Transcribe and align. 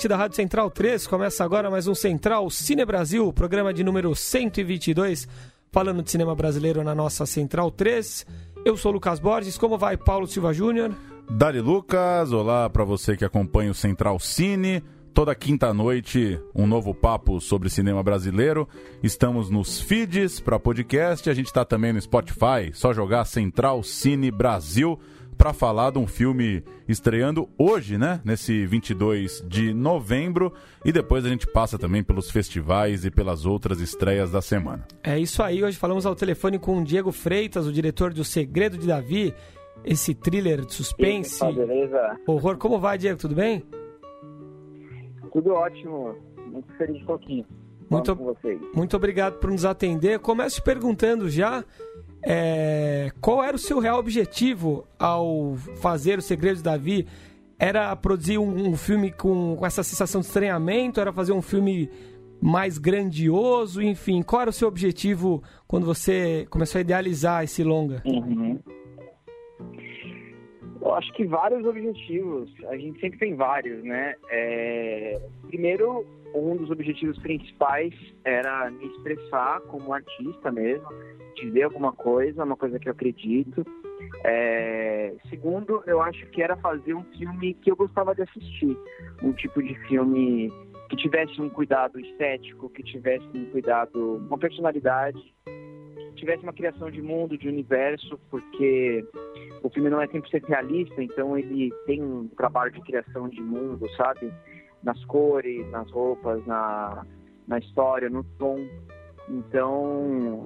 Ouvinte 0.00 0.08
da 0.08 0.16
Rádio 0.16 0.36
Central 0.36 0.70
3, 0.70 1.06
começa 1.06 1.44
agora 1.44 1.70
mais 1.70 1.86
um 1.86 1.94
Central 1.94 2.48
Cine 2.48 2.86
Brasil, 2.86 3.30
programa 3.34 3.74
de 3.74 3.84
número 3.84 4.14
122, 4.14 5.28
falando 5.70 6.02
de 6.02 6.10
cinema 6.10 6.34
brasileiro 6.34 6.82
na 6.82 6.94
nossa 6.94 7.26
Central 7.26 7.70
3. 7.70 8.26
Eu 8.64 8.78
sou 8.78 8.92
Lucas 8.92 9.20
Borges, 9.20 9.58
como 9.58 9.76
vai 9.76 9.98
Paulo 9.98 10.26
Silva 10.26 10.54
Júnior? 10.54 10.94
Dali 11.28 11.60
Lucas, 11.60 12.32
olá 12.32 12.70
para 12.70 12.82
você 12.82 13.14
que 13.14 13.26
acompanha 13.26 13.72
o 13.72 13.74
Central 13.74 14.18
Cine. 14.18 14.82
Toda 15.12 15.34
quinta-noite, 15.34 16.40
um 16.54 16.66
novo 16.66 16.94
papo 16.94 17.38
sobre 17.38 17.68
cinema 17.68 18.02
brasileiro. 18.02 18.66
Estamos 19.02 19.50
nos 19.50 19.82
feeds 19.82 20.40
para 20.40 20.58
podcast, 20.58 21.28
a 21.28 21.34
gente 21.34 21.48
está 21.48 21.62
também 21.62 21.92
no 21.92 22.00
Spotify, 22.00 22.70
só 22.72 22.94
jogar 22.94 23.26
Central 23.26 23.82
Cine 23.82 24.30
Brasil 24.30 24.98
para 25.40 25.54
falar 25.54 25.90
de 25.90 25.98
um 25.98 26.06
filme 26.06 26.62
estreando 26.86 27.48
hoje, 27.56 27.96
né? 27.96 28.20
Nesse 28.22 28.66
22 28.66 29.42
de 29.48 29.72
novembro. 29.72 30.52
E 30.84 30.92
depois 30.92 31.24
a 31.24 31.30
gente 31.30 31.46
passa 31.46 31.78
também 31.78 32.04
pelos 32.04 32.30
festivais 32.30 33.06
e 33.06 33.10
pelas 33.10 33.46
outras 33.46 33.80
estreias 33.80 34.30
da 34.30 34.42
semana. 34.42 34.86
É 35.02 35.18
isso 35.18 35.42
aí. 35.42 35.64
Hoje 35.64 35.78
falamos 35.78 36.04
ao 36.04 36.14
telefone 36.14 36.58
com 36.58 36.78
o 36.78 36.84
Diego 36.84 37.10
Freitas, 37.10 37.66
o 37.66 37.72
diretor 37.72 38.12
de 38.12 38.20
O 38.20 38.24
Segredo 38.24 38.76
de 38.76 38.86
Davi. 38.86 39.32
Esse 39.82 40.14
thriller 40.14 40.60
de 40.60 40.74
suspense. 40.74 41.38
Sim, 41.38 41.54
beleza? 41.54 42.20
Horror. 42.26 42.58
Como 42.58 42.78
vai, 42.78 42.98
Diego? 42.98 43.18
Tudo 43.18 43.34
bem? 43.34 43.64
Tudo 45.32 45.54
ótimo. 45.54 46.16
Muito 46.52 46.70
feliz 46.76 46.98
de 46.98 47.06
pouquinho. 47.06 47.46
Muito, 47.90 48.16
muito 48.72 48.96
obrigado 48.96 49.38
por 49.38 49.50
nos 49.50 49.64
atender. 49.64 50.20
Começo 50.20 50.62
perguntando 50.62 51.28
já 51.28 51.64
é, 52.22 53.10
qual 53.20 53.42
era 53.42 53.56
o 53.56 53.58
seu 53.58 53.78
real 53.78 53.98
objetivo 53.98 54.86
ao 54.98 55.54
fazer 55.80 56.18
O 56.18 56.22
Segredo 56.22 56.56
de 56.56 56.62
Davi? 56.62 57.06
Era 57.58 57.94
produzir 57.96 58.38
um, 58.38 58.68
um 58.70 58.76
filme 58.76 59.10
com, 59.10 59.56
com, 59.56 59.66
essa 59.66 59.82
sensação 59.82 60.20
de 60.20 60.26
estranhamento? 60.26 61.00
Era 61.00 61.12
fazer 61.12 61.32
um 61.32 61.42
filme 61.42 61.90
mais 62.40 62.78
grandioso? 62.78 63.82
Enfim, 63.82 64.22
qual 64.22 64.42
era 64.42 64.50
o 64.50 64.52
seu 64.52 64.68
objetivo 64.68 65.42
quando 65.66 65.86
você 65.86 66.46
começou 66.50 66.78
a 66.78 66.82
idealizar 66.82 67.44
esse 67.44 67.62
longa? 67.62 68.02
Uhum. 68.04 68.58
Eu 70.80 70.94
acho 70.94 71.12
que 71.12 71.24
vários 71.24 71.64
objetivos. 71.66 72.50
A 72.68 72.76
gente 72.76 72.98
sempre 73.00 73.18
tem 73.18 73.34
vários, 73.34 73.82
né? 73.84 74.14
É... 74.30 75.20
Primeiro, 75.48 76.06
um 76.34 76.56
dos 76.56 76.70
objetivos 76.70 77.18
principais 77.18 77.92
era 78.24 78.70
me 78.70 78.86
expressar 78.86 79.60
como 79.62 79.92
artista 79.92 80.50
mesmo 80.50 80.88
dizer 81.34 81.62
alguma 81.62 81.92
coisa, 81.92 82.44
uma 82.44 82.56
coisa 82.56 82.78
que 82.78 82.88
eu 82.88 82.92
acredito. 82.92 83.64
É, 84.24 85.14
segundo, 85.28 85.82
eu 85.86 86.00
acho 86.02 86.26
que 86.26 86.42
era 86.42 86.56
fazer 86.56 86.94
um 86.94 87.04
filme 87.16 87.54
que 87.54 87.70
eu 87.70 87.76
gostava 87.76 88.14
de 88.14 88.22
assistir, 88.22 88.76
um 89.22 89.32
tipo 89.32 89.62
de 89.62 89.74
filme 89.86 90.52
que 90.88 90.96
tivesse 90.96 91.40
um 91.40 91.48
cuidado 91.48 92.00
estético, 92.00 92.68
que 92.68 92.82
tivesse 92.82 93.26
um 93.34 93.46
cuidado, 93.50 94.16
uma 94.26 94.36
personalidade, 94.36 95.34
que 95.44 96.14
tivesse 96.16 96.42
uma 96.42 96.52
criação 96.52 96.90
de 96.90 97.00
mundo, 97.00 97.38
de 97.38 97.48
universo, 97.48 98.18
porque 98.28 99.04
o 99.62 99.70
filme 99.70 99.88
não 99.88 100.02
é 100.02 100.08
100% 100.08 100.46
realista, 100.46 101.02
então 101.02 101.38
ele 101.38 101.72
tem 101.86 102.02
um 102.02 102.28
trabalho 102.28 102.72
de 102.72 102.80
criação 102.80 103.28
de 103.28 103.40
mundo, 103.40 103.88
sabe? 103.96 104.32
Nas 104.82 105.02
cores, 105.04 105.70
nas 105.70 105.90
roupas, 105.90 106.44
na, 106.46 107.06
na 107.46 107.58
história, 107.58 108.10
no 108.10 108.24
tom. 108.38 108.58
Então, 109.28 110.44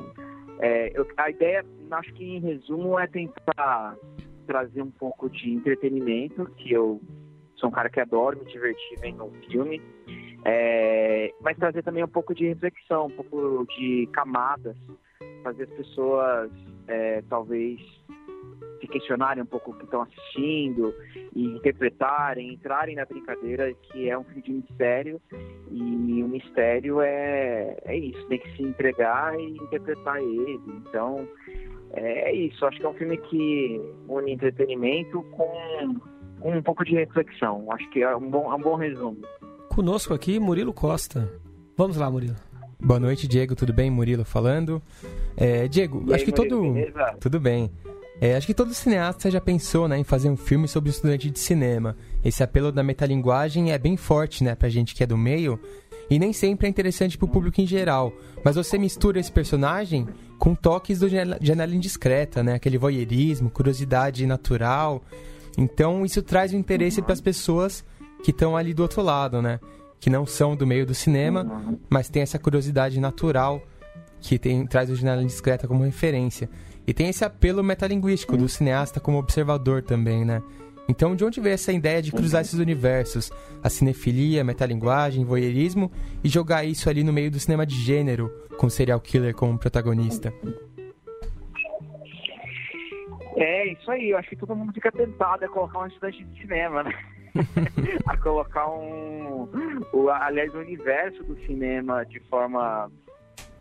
é, 0.61 0.93
eu, 0.99 1.07
a 1.17 1.31
ideia, 1.31 1.65
acho 1.91 2.13
que 2.15 2.25
em 2.25 2.41
resumo, 2.41 2.99
é 2.99 3.07
tentar 3.07 3.97
trazer 4.47 4.83
um 4.83 4.91
pouco 4.91 5.29
de 5.29 5.53
entretenimento, 5.53 6.47
que 6.57 6.73
eu 6.73 7.01
sou 7.57 7.69
um 7.69 7.73
cara 7.73 7.89
que 7.89 8.01
adoro 8.01 8.39
me 8.39 8.45
divertir 8.45 8.99
vendo 9.01 9.25
um 9.25 9.33
filme, 9.51 9.81
é, 10.45 11.33
mas 11.41 11.57
trazer 11.57 11.83
também 11.83 12.05
um 12.05 12.09
pouco 12.09 12.35
de 12.35 12.47
reflexão, 12.47 13.07
um 13.07 13.11
pouco 13.11 13.67
de 13.77 14.09
camadas, 14.13 14.77
fazer 15.43 15.65
as 15.65 15.71
pessoas 15.71 16.51
é, 16.87 17.23
talvez 17.29 17.81
se 18.85 18.93
questionarem 18.93 19.43
um 19.43 19.47
pouco 19.47 19.71
o 19.71 19.75
que 19.75 19.85
estão 19.85 20.03
assistindo 20.03 20.95
e 21.35 21.45
interpretarem, 21.47 22.53
entrarem 22.53 22.97
na 22.97 23.05
brincadeira 23.05 23.73
que 23.75 24.09
é 24.09 24.19
um 24.19 24.25
filme 24.25 24.43
de 24.43 24.53
mistério 24.53 25.21
e 25.71 26.23
o 26.23 26.29
mistério 26.29 27.01
é, 27.01 27.77
é 27.85 27.97
isso, 27.97 28.27
tem 28.29 28.39
que 28.39 28.57
se 28.57 28.63
entregar 28.63 29.39
e 29.39 29.57
interpretar 29.57 30.19
ele. 30.19 30.61
Então 30.87 31.27
é, 31.93 32.31
é 32.31 32.35
isso, 32.35 32.65
acho 32.67 32.79
que 32.79 32.87
é 32.87 32.89
um 32.89 32.95
filme 32.95 33.17
que 33.17 33.81
une 34.09 34.33
entretenimento 34.33 35.23
com, 35.33 36.01
com 36.41 36.57
um 36.57 36.63
pouco 36.63 36.85
de 36.85 36.95
reflexão. 36.95 37.67
Acho 37.71 37.89
que 37.91 38.03
é 38.03 38.15
um 38.15 38.29
bom, 38.31 38.53
é 38.53 38.55
um 38.55 38.61
bom 38.61 38.77
resumo. 38.77 39.19
Conosco 39.75 40.13
aqui, 40.13 40.39
Murilo 40.39 40.73
Costa. 40.73 41.31
Vamos 41.77 41.97
lá, 41.97 42.11
Murilo. 42.11 42.37
Boa 42.81 43.01
noite, 43.01 43.27
Diego. 43.27 43.57
Tudo 43.57 43.73
bem? 43.73 43.91
Murilo 43.91 44.25
falando. 44.25 44.83
É, 45.37 45.67
Diego, 45.69 46.05
aí, 46.09 46.15
acho 46.15 46.25
que 46.25 46.31
Murilo, 46.31 46.61
todo. 46.61 46.73
Beleza? 46.75 47.17
Tudo 47.21 47.41
bem. 47.41 47.71
É, 48.21 48.37
acho 48.37 48.47
que 48.47 48.55
todo 48.55 48.73
cineasta 48.73 49.31
já 49.31 49.41
pensou 49.41 49.89
né, 49.89 49.99
em 49.99 50.05
fazer 50.05 50.31
um 50.31 50.37
filme 50.37 50.69
sobre 50.69 50.91
estudante 50.91 51.31
de 51.31 51.39
cinema. 51.39 51.97
Esse 52.25 52.43
apelo 52.43 52.71
da 52.71 52.83
metalinguagem 52.83 53.73
é 53.73 53.79
bem 53.79 53.97
forte 53.97 54.45
né, 54.45 54.55
pra 54.55 54.69
gente 54.69 54.95
que 54.95 55.03
é 55.03 55.07
do 55.07 55.17
meio 55.17 55.59
e 56.09 56.19
nem 56.19 56.33
sempre 56.33 56.67
é 56.67 56.71
interessante 56.71 57.17
pro 57.19 57.29
público 57.29 57.61
em 57.61 57.67
geral. 57.67 58.13
Mas 58.45 58.57
você 58.57 58.79
mistura 58.79 59.19
esse 59.19 59.33
personagem 59.33 60.07
com 60.39 60.55
toques 60.55 60.99
do 60.99 61.09
janela 61.09 61.75
indiscreta, 61.75 62.43
né? 62.43 62.55
Aquele 62.55 62.77
voyeurismo, 62.77 63.51
curiosidade 63.51 64.27
natural. 64.27 65.03
Então 65.57 66.05
isso 66.05 66.23
traz 66.23 66.53
um 66.53 66.59
interesse 66.59 67.01
para 67.01 67.13
as 67.13 67.21
pessoas 67.21 67.85
que 68.23 68.31
estão 68.31 68.57
ali 68.57 68.75
do 68.75 68.83
outro 68.83 69.03
lado, 69.03 69.41
né? 69.41 69.59
Que 69.99 70.11
não 70.11 70.27
são 70.27 70.55
do 70.55 70.67
meio 70.67 70.85
do 70.85 70.95
cinema, 70.95 71.79
mas 71.89 72.09
tem 72.09 72.23
essa 72.23 72.39
curiosidade 72.39 73.01
natural 73.01 73.63
que 74.21 74.39
tem, 74.39 74.67
traz 74.67 74.91
o 74.91 74.97
janela 74.97 75.23
indiscreta 75.23 75.67
como 75.67 75.83
referência. 75.83 76.49
E 76.87 76.93
tem 76.93 77.09
esse 77.09 77.25
apelo 77.25 77.63
metalinguístico 77.63 78.37
do 78.37 78.49
cineasta 78.49 79.01
como 79.01 79.19
observador 79.19 79.83
também, 79.83 80.25
né? 80.25 80.43
Então, 80.89 81.17
de 81.17 81.25
onde 81.25 81.41
veio 81.41 81.55
essa 81.55 81.73
ideia 81.73 82.03
de 82.03 82.13
cruzar 82.13 82.43
esses 82.43 82.59
universos? 82.59 83.33
A 83.63 83.71
cinefilia, 83.71 84.43
a 84.43 84.45
metalinguagem, 84.45 85.25
voyeurismo 85.25 85.91
e 86.23 86.29
jogar 86.29 86.65
isso 86.65 86.91
ali 86.91 87.03
no 87.03 87.13
meio 87.13 87.31
do 87.31 87.41
cinema 87.41 87.65
de 87.65 87.75
gênero, 87.77 88.29
com 88.59 88.67
o 88.67 88.71
serial 88.71 89.01
killer 89.01 89.35
como 89.35 89.59
protagonista? 89.59 90.33
É, 93.37 93.73
isso 93.73 93.91
aí. 93.91 94.11
Eu 94.11 94.19
acho 94.19 94.29
que 94.29 94.37
todo 94.37 94.55
mundo 94.55 94.73
fica 94.73 94.93
tentado 94.93 95.45
a 95.45 95.49
colocar 95.49 95.81
um 95.81 95.87
estudante 95.87 96.23
de 96.23 96.41
cinema, 96.41 96.83
né? 96.83 96.93
a 98.07 98.17
colocar 98.19 98.69
um. 98.69 99.49
O, 99.93 100.09
aliás, 100.11 100.55
o 100.55 100.59
universo 100.59 101.23
do 101.25 101.37
cinema 101.47 102.05
de 102.05 102.21
forma. 102.21 102.91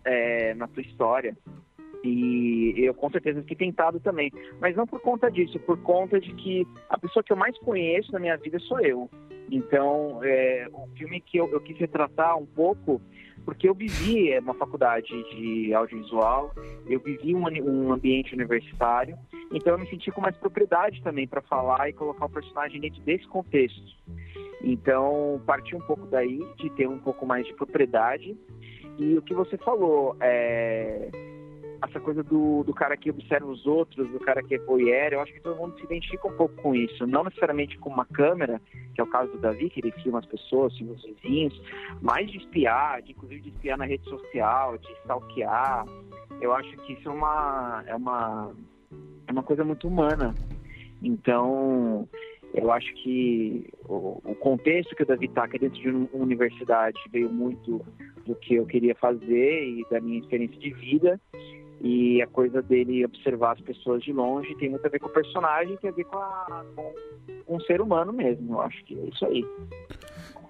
É, 0.06 0.54
na 0.56 0.68
sua 0.68 0.82
história. 0.82 1.36
E 2.04 2.74
eu 2.78 2.94
com 2.94 3.10
certeza 3.10 3.42
fiquei 3.42 3.56
tentado 3.56 4.00
também. 4.00 4.30
Mas 4.60 4.76
não 4.76 4.86
por 4.86 5.00
conta 5.00 5.32
disso, 5.32 5.58
por 5.60 5.82
conta 5.82 6.20
de 6.20 6.34
que 6.34 6.68
a 6.90 6.98
pessoa 6.98 7.24
que 7.24 7.32
eu 7.32 7.38
mais 7.38 7.58
conheço 7.60 8.12
na 8.12 8.20
minha 8.20 8.36
vida 8.36 8.60
sou 8.60 8.80
eu. 8.82 9.10
Então, 9.50 10.20
é, 10.24 10.68
o 10.74 10.88
filme 10.98 11.22
que 11.22 11.38
eu, 11.38 11.50
eu 11.52 11.62
quis 11.62 11.78
retratar 11.78 12.38
um 12.38 12.46
pouco, 12.46 13.02
porque 13.46 13.68
eu 13.68 13.74
vivi 13.74 14.38
uma 14.40 14.54
faculdade 14.54 15.08
de 15.36 15.74
audiovisual, 15.74 16.54
eu 16.88 17.00
vivi 17.00 17.36
um, 17.36 17.44
um 17.44 17.94
ambiente 17.94 18.34
universitário, 18.34 19.18
então 19.54 19.74
eu 19.74 19.80
me 19.80 19.88
senti 19.90 20.12
com 20.12 20.22
mais 20.22 20.36
propriedade 20.38 21.02
também 21.04 21.28
para 21.28 21.42
falar 21.42 21.90
e 21.90 21.94
colocar 21.94 22.26
o 22.26 22.30
personagem 22.30 22.82
dentro 22.82 23.02
desse 23.02 23.28
contexto. 23.28 23.82
Então, 24.64 25.42
parti 25.46 25.76
um 25.76 25.82
pouco 25.82 26.06
daí, 26.08 26.40
de 26.58 26.70
ter 26.72 26.88
um 26.88 27.00
pouco 27.00 27.26
mais 27.26 27.46
de 27.46 27.54
propriedade. 27.54 28.36
E 28.98 29.18
o 29.18 29.22
que 29.22 29.34
você 29.34 29.58
falou, 29.58 30.16
é 30.22 31.10
essa 31.84 32.00
coisa 32.00 32.24
do, 32.24 32.64
do 32.64 32.74
cara 32.74 32.96
que 32.96 33.10
observa 33.10 33.46
os 33.46 33.66
outros, 33.66 34.10
do 34.10 34.20
cara 34.20 34.42
que 34.42 34.56
é 34.56 34.60
voyeur, 34.60 35.14
eu 35.14 35.22
acho 35.22 35.34
que 35.34 35.42
todo 35.42 35.58
mundo 35.58 35.78
se 35.78 35.84
identifica 35.84 36.28
um 36.28 36.36
pouco 36.36 36.56
com 36.62 36.74
isso. 36.74 37.06
Não 37.06 37.24
necessariamente 37.24 37.78
com 37.78 37.90
uma 37.90 38.06
câmera, 38.06 38.62
que 38.94 39.02
é 39.02 39.04
o 39.04 39.08
caso 39.08 39.32
do 39.32 39.40
Davi, 39.40 39.70
que 39.70 39.80
ele 39.82 39.92
filma 40.04 40.20
as 40.20 40.26
pessoas, 40.26 40.78
filma 40.78 40.94
os 40.94 41.04
vizinhos, 41.04 41.62
mas 42.02 42.32
de 42.32 42.38
espiar, 42.38 43.02
de, 43.02 43.12
inclusive 43.12 43.42
de 43.42 43.50
espiar 43.50 43.78
na 43.78 43.86
rede 43.86 44.04
social, 44.10 44.78
de 44.78 44.92
stalkear. 45.02 45.86
Eu 46.42 46.54
acho 46.54 46.76
que 46.78 46.94
isso 46.94 47.10
é 47.10 47.12
uma, 47.12 47.84
é 47.88 47.96
uma, 47.96 48.56
é 49.28 49.32
uma 49.32 49.44
coisa 49.44 49.64
muito 49.64 49.88
humana. 49.88 50.34
Então, 51.02 52.08
eu 52.54 52.72
acho 52.72 52.94
que 52.96 53.68
o, 53.86 54.22
o 54.24 54.36
contexto 54.36 54.96
que 54.96 55.04
o 55.04 55.06
Davi 55.06 55.26
está 55.26 55.44
aqui 55.44 55.60
dentro 55.60 55.82
de 55.82 55.90
uma 55.90 56.08
universidade 56.14 57.00
veio 57.12 57.30
muito 57.30 57.86
do 58.26 58.36
que 58.36 58.56
eu 58.56 58.66
queria 58.66 58.96
fazer 58.96 59.68
e 59.68 59.86
da 59.90 60.00
minha 60.00 60.20
experiência 60.20 60.58
de 60.60 60.72
vida. 60.72 61.20
E 61.84 62.22
a 62.22 62.28
coisa 62.28 62.62
dele 62.62 63.04
observar 63.04 63.52
as 63.52 63.62
pessoas 63.62 64.02
de 64.02 64.14
longe 64.14 64.56
tem 64.56 64.70
muito 64.70 64.86
a 64.86 64.90
ver 64.90 65.00
com 65.00 65.08
o 65.08 65.14
personagem, 65.14 65.76
tem 65.78 65.90
a 65.90 65.94
ver 65.94 66.06
com, 66.06 66.18
a, 66.18 66.64
com, 67.46 67.58
o 67.58 67.62
ser 67.64 67.82
humano 67.82 68.14
mesmo. 68.14 68.54
Eu 68.54 68.62
acho 68.62 68.82
que 68.86 68.98
é 68.98 69.04
isso 69.04 69.26
aí. 69.26 69.46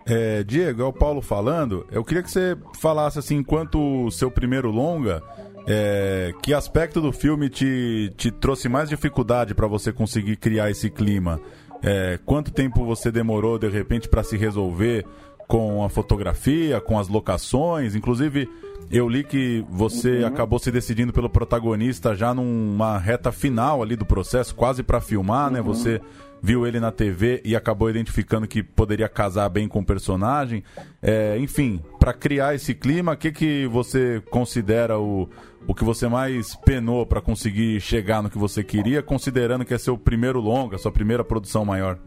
É, 0.06 0.44
Diego, 0.44 0.84
é 0.84 0.86
o 0.86 0.94
Paulo 0.94 1.24
falando. 1.24 1.88
Eu 1.92 2.04
queria 2.04 2.22
que 2.22 2.30
você 2.30 2.56
falasse 2.80 3.18
assim, 3.18 3.38
enquanto 3.38 4.12
seu 4.12 4.30
primeiro 4.30 4.70
longa, 4.70 5.24
é, 5.66 6.34
que 6.44 6.54
aspecto 6.54 7.02
do 7.02 7.12
filme 7.12 7.50
te, 7.50 8.14
te 8.16 8.30
trouxe 8.30 8.70
mais 8.70 8.90
dificuldade 8.90 9.56
para 9.56 9.66
você 9.66 9.92
conseguir 9.92 10.36
criar 10.38 10.70
esse 10.70 10.90
clima? 10.90 11.42
É, 11.82 12.20
quanto 12.26 12.52
tempo 12.52 12.86
você 12.86 13.12
demorou 13.12 13.58
de 13.58 13.70
repente 13.70 14.08
para 14.08 14.24
se 14.24 14.38
resolver 14.38 15.04
com 15.48 15.84
a 15.84 15.90
fotografia, 15.90 16.80
com 16.80 17.00
as 17.00 17.08
locações? 17.08 17.96
Inclusive, 17.96 18.48
eu 18.92 19.08
li 19.10 19.24
que 19.24 19.66
você 19.70 20.20
uhum. 20.20 20.28
acabou 20.28 20.60
se 20.60 20.72
decidindo 20.72 21.12
pelo 21.12 21.30
protagonista 21.30 22.16
já 22.16 22.34
numa 22.34 22.98
reta 22.98 23.32
final 23.32 23.82
ali 23.82 23.96
do 23.96 24.06
processo, 24.06 24.56
quase 24.56 24.84
para 24.84 25.02
filmar, 25.02 25.52
né? 25.52 25.62
uhum. 25.62 25.68
né? 25.68 25.74
Você 25.74 26.02
viu 26.42 26.68
ele 26.68 26.78
na 26.78 26.92
TV 26.92 27.42
e 27.46 27.56
acabou 27.56 27.90
identificando 27.90 28.46
que 28.46 28.62
poderia 28.62 29.08
casar 29.08 29.48
bem 29.48 29.66
com 29.66 29.80
o 29.80 29.86
personagem. 29.86 30.62
É, 31.02 31.38
enfim, 31.40 31.80
para 31.98 32.14
criar 32.14 32.54
esse 32.54 32.76
clima, 32.76 33.14
o 33.14 33.18
que, 33.18 33.32
que 33.32 33.66
você 33.68 34.22
considera 34.30 35.00
o, 35.00 35.30
o 35.66 35.74
que 35.74 35.86
você 35.86 36.06
mais 36.08 36.54
penou 36.58 37.06
para 37.06 37.22
conseguir 37.22 37.80
chegar 37.80 38.22
no 38.22 38.30
que 38.30 38.38
você 38.38 38.62
queria, 38.62 39.02
considerando 39.02 39.64
que 39.64 39.74
é 39.74 39.78
seu 39.78 39.98
primeiro 39.98 40.42
longa, 40.42 40.78
sua 40.78 40.92
primeira 40.92 41.24
produção 41.24 41.64
maior? 41.64 41.98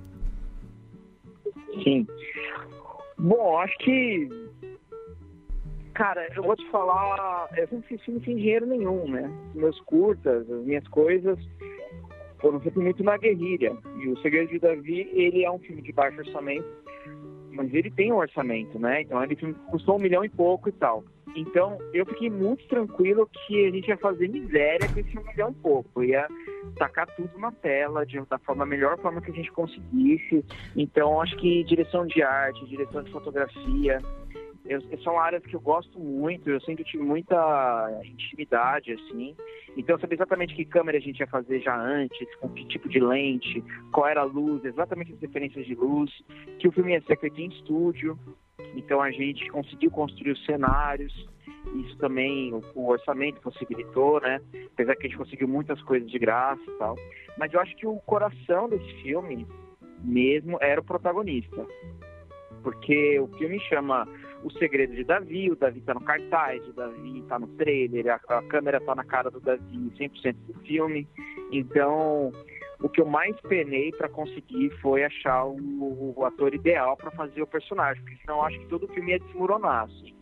Sim. 1.83 2.07
Bom, 3.19 3.59
acho 3.59 3.77
que. 3.79 4.29
Cara, 5.97 6.29
eu 6.37 6.43
vou 6.43 6.55
te 6.55 6.71
falar, 6.71 7.49
eu 7.57 7.67
sempre 7.69 7.89
fiz 7.89 8.03
filme 8.03 8.23
sem 8.23 8.37
dinheiro 8.37 8.67
nenhum, 8.67 9.09
né? 9.09 9.31
Meus 9.55 9.81
curtas, 9.81 10.43
as 10.51 10.63
minhas 10.63 10.87
coisas 10.89 11.39
foram 12.39 12.61
sempre 12.61 12.81
muito 12.81 13.03
na 13.03 13.17
guerrilha. 13.17 13.75
E 13.99 14.09
o 14.11 14.19
Segredo 14.19 14.51
de 14.51 14.59
Davi, 14.59 15.09
ele 15.15 15.43
é 15.43 15.51
um 15.51 15.59
filme 15.59 15.81
de 15.81 15.93
baixo 15.93 16.19
orçamento, 16.19 16.69
mas 17.51 17.73
ele 17.73 17.91
tem 17.91 18.13
um 18.13 18.17
orçamento, 18.17 18.79
né? 18.79 19.01
Então 19.01 19.25
ele 19.25 19.37
custou 19.71 19.97
um 19.97 19.99
milhão 19.99 20.23
e 20.23 20.29
pouco 20.29 20.69
e 20.69 20.73
tal. 20.73 21.03
Então 21.35 21.79
eu 21.95 22.05
fiquei 22.05 22.29
muito 22.29 22.69
tranquilo 22.69 23.27
que 23.33 23.67
a 23.67 23.71
gente 23.71 23.89
ia 23.89 23.97
fazer 23.97 24.29
miséria 24.29 24.91
com 24.91 25.01
esse 25.01 25.19
um 25.19 25.25
milhão 25.25 25.49
e 25.49 25.63
pouco. 25.63 26.05
Ia 26.05 26.29
tacar 26.77 27.07
tudo 27.17 27.39
na 27.39 27.53
tela 27.53 28.05
de, 28.05 28.21
da 28.27 28.39
forma 28.41 28.67
melhor 28.67 28.99
forma 28.99 29.23
que 29.23 29.31
a 29.31 29.35
gente 29.35 29.51
conseguisse. 29.51 30.45
Então 30.77 31.23
acho 31.23 31.35
que 31.39 31.65
direção 31.65 32.07
de 32.07 32.23
arte, 32.23 32.67
direção 32.67 33.03
de 33.03 33.11
fotografia, 33.11 33.99
eu, 34.69 34.81
são 35.03 35.19
áreas 35.19 35.45
que 35.45 35.55
eu 35.55 35.61
gosto 35.61 35.99
muito, 35.99 36.51
eu 36.51 36.61
sempre 36.61 36.85
tive 36.85 37.03
muita 37.03 38.01
intimidade, 38.05 38.93
assim. 38.93 39.37
Então, 39.77 39.99
sabia 39.99 40.17
exatamente 40.17 40.55
que 40.55 40.65
câmera 40.65 40.99
a 40.99 41.01
gente 41.01 41.21
ia 41.21 41.27
fazer 41.27 41.61
já 41.61 41.77
antes, 41.77 42.35
com 42.37 42.49
que 42.49 42.67
tipo 42.67 42.89
de 42.89 42.99
lente, 42.99 43.63
qual 43.93 44.07
era 44.07 44.21
a 44.21 44.25
luz, 44.25 44.65
exatamente 44.65 45.13
as 45.13 45.21
referências 45.21 45.67
de 45.67 45.75
luz, 45.75 46.11
que 46.59 46.69
o 46.69 46.73
filme 46.73 46.93
ia 46.93 47.03
ser 47.03 47.19
feito 47.19 47.41
em 47.41 47.49
estúdio. 47.49 48.19
Então, 48.75 49.01
a 49.01 49.11
gente 49.11 49.49
conseguiu 49.51 49.91
construir 49.91 50.33
os 50.33 50.45
cenários. 50.45 51.13
Isso 51.75 51.97
também, 51.99 52.53
o, 52.53 52.63
o 52.75 52.89
orçamento 52.89 53.41
possibilitou, 53.41 54.21
né? 54.21 54.41
Apesar 54.73 54.95
que 54.97 55.07
a 55.07 55.09
gente 55.09 55.19
conseguiu 55.19 55.49
muitas 55.49 55.81
coisas 55.83 56.11
de 56.11 56.19
graça 56.19 56.63
e 56.63 56.79
tal. 56.79 56.97
Mas 57.37 57.53
eu 57.53 57.61
acho 57.61 57.75
que 57.77 57.87
o 57.87 57.97
coração 58.01 58.69
desse 58.69 59.03
filme 59.03 59.47
mesmo 60.03 60.59
era 60.61 60.81
o 60.81 60.85
protagonista. 60.85 61.67
Porque 62.63 63.19
o 63.21 63.29
filme 63.39 63.61
chama 63.61 64.07
o 64.47 64.51
Segredo 64.53 64.95
de 64.95 65.03
Davi, 65.03 65.51
o 65.51 65.57
Davi 65.57 65.81
tá 65.81 65.93
no 65.93 66.01
cartaz, 66.01 66.65
o 66.69 66.73
Davi 66.73 67.23
tá 67.29 67.37
no 67.37 67.49
trailer, 67.49 68.07
a, 68.09 68.39
a 68.39 68.43
câmera 68.43 68.81
tá 68.81 68.95
na 68.95 69.05
cara 69.05 69.29
do 69.29 69.41
Davi 69.41 69.93
100% 69.99 70.37
do 70.47 70.55
filme. 70.61 71.09
Então, 71.51 72.31
o 72.81 72.89
que 72.89 73.01
eu 73.01 73.07
mais 73.07 73.35
penei 73.41 73.91
para 73.91 74.09
conseguir 74.09 74.71
foi 74.81 75.03
achar 75.03 75.45
o, 75.47 76.15
o 76.17 76.25
ator 76.25 76.55
ideal 76.55 76.97
para 76.97 77.11
fazer 77.11 77.43
o 77.43 77.47
personagem, 77.47 78.01
porque 78.05 78.19
senão 78.21 78.37
eu 78.37 78.43
acho 78.45 78.59
que 78.61 78.67
todo 78.69 78.85
o 78.85 78.89
filme 78.89 79.11
ia 79.11 79.19
desmoronar, 79.19 79.85
assim. 79.85 80.15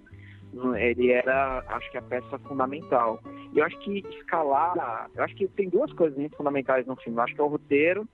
Ele 0.79 1.11
era, 1.11 1.63
acho 1.69 1.91
que 1.91 1.99
a 1.99 2.03
peça 2.03 2.39
fundamental. 2.39 3.21
E 3.53 3.59
eu 3.59 3.65
acho 3.65 3.79
que 3.81 3.99
escalar, 4.21 5.11
eu 5.15 5.23
acho 5.23 5.35
que 5.35 5.49
tem 5.49 5.69
duas 5.69 5.93
coisas 5.93 6.17
muito 6.17 6.37
fundamentais 6.37 6.87
no 6.87 6.97
filme. 6.97 7.19
Eu 7.19 7.25
acho 7.25 7.35
que 7.35 7.41
é 7.41 7.45
o 7.45 7.49
roteiro 7.49 8.09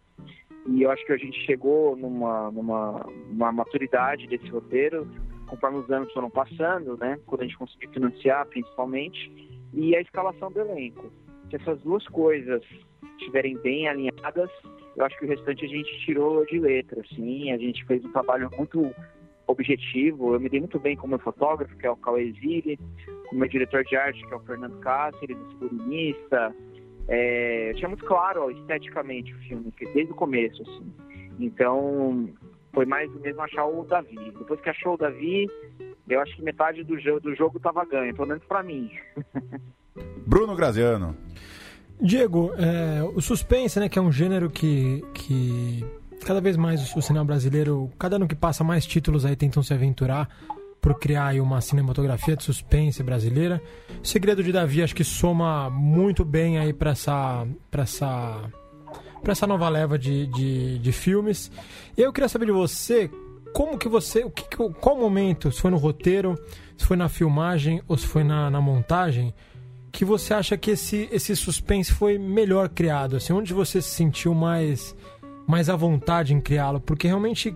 e 0.66 0.82
eu 0.82 0.90
acho 0.90 1.04
que 1.04 1.12
a 1.12 1.18
gente 1.18 1.38
chegou 1.44 1.94
numa, 1.96 2.50
numa, 2.50 3.06
numa 3.28 3.52
maturidade 3.52 4.26
desse 4.26 4.48
roteiro 4.48 5.06
conforme 5.50 5.78
os 5.78 5.90
anos 5.90 6.12
foram 6.12 6.30
passando, 6.30 6.96
né? 6.96 7.18
Quando 7.26 7.42
a 7.42 7.44
gente 7.44 7.58
conseguiu 7.58 7.90
financiar, 7.90 8.46
principalmente, 8.46 9.50
e 9.74 9.96
a 9.96 10.00
escalação 10.00 10.50
do 10.50 10.60
elenco. 10.60 11.10
Se 11.50 11.56
essas 11.56 11.82
duas 11.82 12.06
coisas 12.08 12.62
estiverem 13.18 13.58
bem 13.58 13.88
alinhadas, 13.88 14.48
eu 14.96 15.04
acho 15.04 15.18
que 15.18 15.24
o 15.24 15.28
restante 15.28 15.64
a 15.64 15.68
gente 15.68 16.04
tirou 16.04 16.46
de 16.46 16.58
letra, 16.58 17.00
assim. 17.00 17.50
A 17.50 17.58
gente 17.58 17.84
fez 17.84 18.04
um 18.04 18.12
trabalho 18.12 18.48
muito 18.56 18.94
objetivo. 19.46 20.34
Eu 20.34 20.40
me 20.40 20.48
dei 20.48 20.60
muito 20.60 20.78
bem 20.78 20.96
com 20.96 21.06
o 21.06 21.10
meu 21.10 21.18
fotógrafo, 21.18 21.76
que 21.76 21.86
é 21.86 21.90
o 21.90 21.96
Cauê 21.96 22.32
Zilli, 22.32 22.78
com 23.28 23.36
o 23.36 23.38
meu 23.38 23.48
diretor 23.48 23.82
de 23.84 23.96
arte, 23.96 24.24
que 24.24 24.32
é 24.32 24.36
o 24.36 24.40
Fernando 24.40 24.78
Cáceres, 24.78 25.36
o 25.36 25.58
figurinista. 25.58 26.54
É, 27.08 27.70
eu 27.70 27.74
tinha 27.74 27.88
muito 27.88 28.04
claro 28.04 28.44
ó, 28.44 28.50
esteticamente 28.50 29.34
o 29.34 29.38
filme, 29.38 29.72
desde 29.92 30.12
o 30.12 30.14
começo, 30.14 30.62
assim. 30.62 30.92
Então, 31.40 32.28
foi 32.72 32.86
mais 32.86 33.12
mesmo 33.20 33.40
achar 33.42 33.66
o 33.66 33.84
Davi. 33.84 34.32
Depois 34.38 34.60
que 34.60 34.70
achou 34.70 34.94
o 34.94 34.96
Davi, 34.96 35.48
eu 36.08 36.20
acho 36.20 36.34
que 36.36 36.42
metade 36.42 36.82
do 36.84 36.98
jogo, 36.98 37.20
do 37.20 37.34
jogo 37.34 37.60
tava 37.60 37.84
ganho, 37.84 38.14
pelo 38.14 38.28
menos 38.28 38.44
para 38.44 38.62
mim. 38.62 38.90
Bruno 40.26 40.54
Graziano. 40.54 41.16
Diego, 42.00 42.52
é, 42.56 43.02
o 43.02 43.20
suspense, 43.20 43.78
né, 43.78 43.88
que 43.88 43.98
é 43.98 44.02
um 44.02 44.10
gênero 44.10 44.48
que, 44.48 45.04
que 45.12 45.84
cada 46.24 46.40
vez 46.40 46.56
mais 46.56 46.94
o 46.96 47.02
cinema 47.02 47.24
brasileiro, 47.24 47.90
cada 47.98 48.16
ano 48.16 48.26
que 48.26 48.34
passa 48.34 48.64
mais 48.64 48.86
títulos 48.86 49.26
aí 49.26 49.36
tentam 49.36 49.62
se 49.62 49.74
aventurar 49.74 50.28
por 50.80 50.98
criar 50.98 51.26
aí 51.26 51.40
uma 51.40 51.60
cinematografia 51.60 52.34
de 52.34 52.42
suspense 52.42 53.02
brasileira. 53.02 53.60
O 54.02 54.06
Segredo 54.06 54.42
de 54.42 54.50
Davi 54.50 54.82
acho 54.82 54.94
que 54.94 55.04
soma 55.04 55.68
muito 55.68 56.24
bem 56.24 56.58
aí 56.58 56.72
para 56.72 56.92
essa, 56.92 57.46
pra 57.70 57.82
essa 57.82 58.50
para 59.20 59.32
essa 59.32 59.46
nova 59.46 59.68
leva 59.68 59.98
de, 59.98 60.26
de, 60.26 60.78
de 60.78 60.92
filmes. 60.92 61.50
E 61.96 62.02
eu 62.02 62.12
queria 62.12 62.28
saber 62.28 62.46
de 62.46 62.52
você 62.52 63.10
como 63.52 63.78
que 63.78 63.88
você. 63.88 64.24
O 64.24 64.30
que, 64.30 64.44
qual 64.80 64.96
momento, 64.96 65.50
se 65.52 65.60
foi 65.60 65.70
no 65.70 65.76
roteiro, 65.76 66.38
se 66.76 66.84
foi 66.84 66.96
na 66.96 67.08
filmagem 67.08 67.82
ou 67.86 67.96
se 67.96 68.06
foi 68.06 68.24
na, 68.24 68.50
na 68.50 68.60
montagem, 68.60 69.34
que 69.92 70.04
você 70.04 70.34
acha 70.34 70.56
que 70.56 70.72
esse, 70.72 71.08
esse 71.12 71.34
suspense 71.34 71.92
foi 71.92 72.18
melhor 72.18 72.68
criado? 72.68 73.16
Assim, 73.16 73.32
onde 73.32 73.52
você 73.52 73.82
se 73.82 73.90
sentiu 73.90 74.34
mais, 74.34 74.94
mais 75.46 75.68
à 75.68 75.76
vontade 75.76 76.34
em 76.34 76.40
criá-lo? 76.40 76.80
Porque 76.80 77.06
realmente 77.06 77.54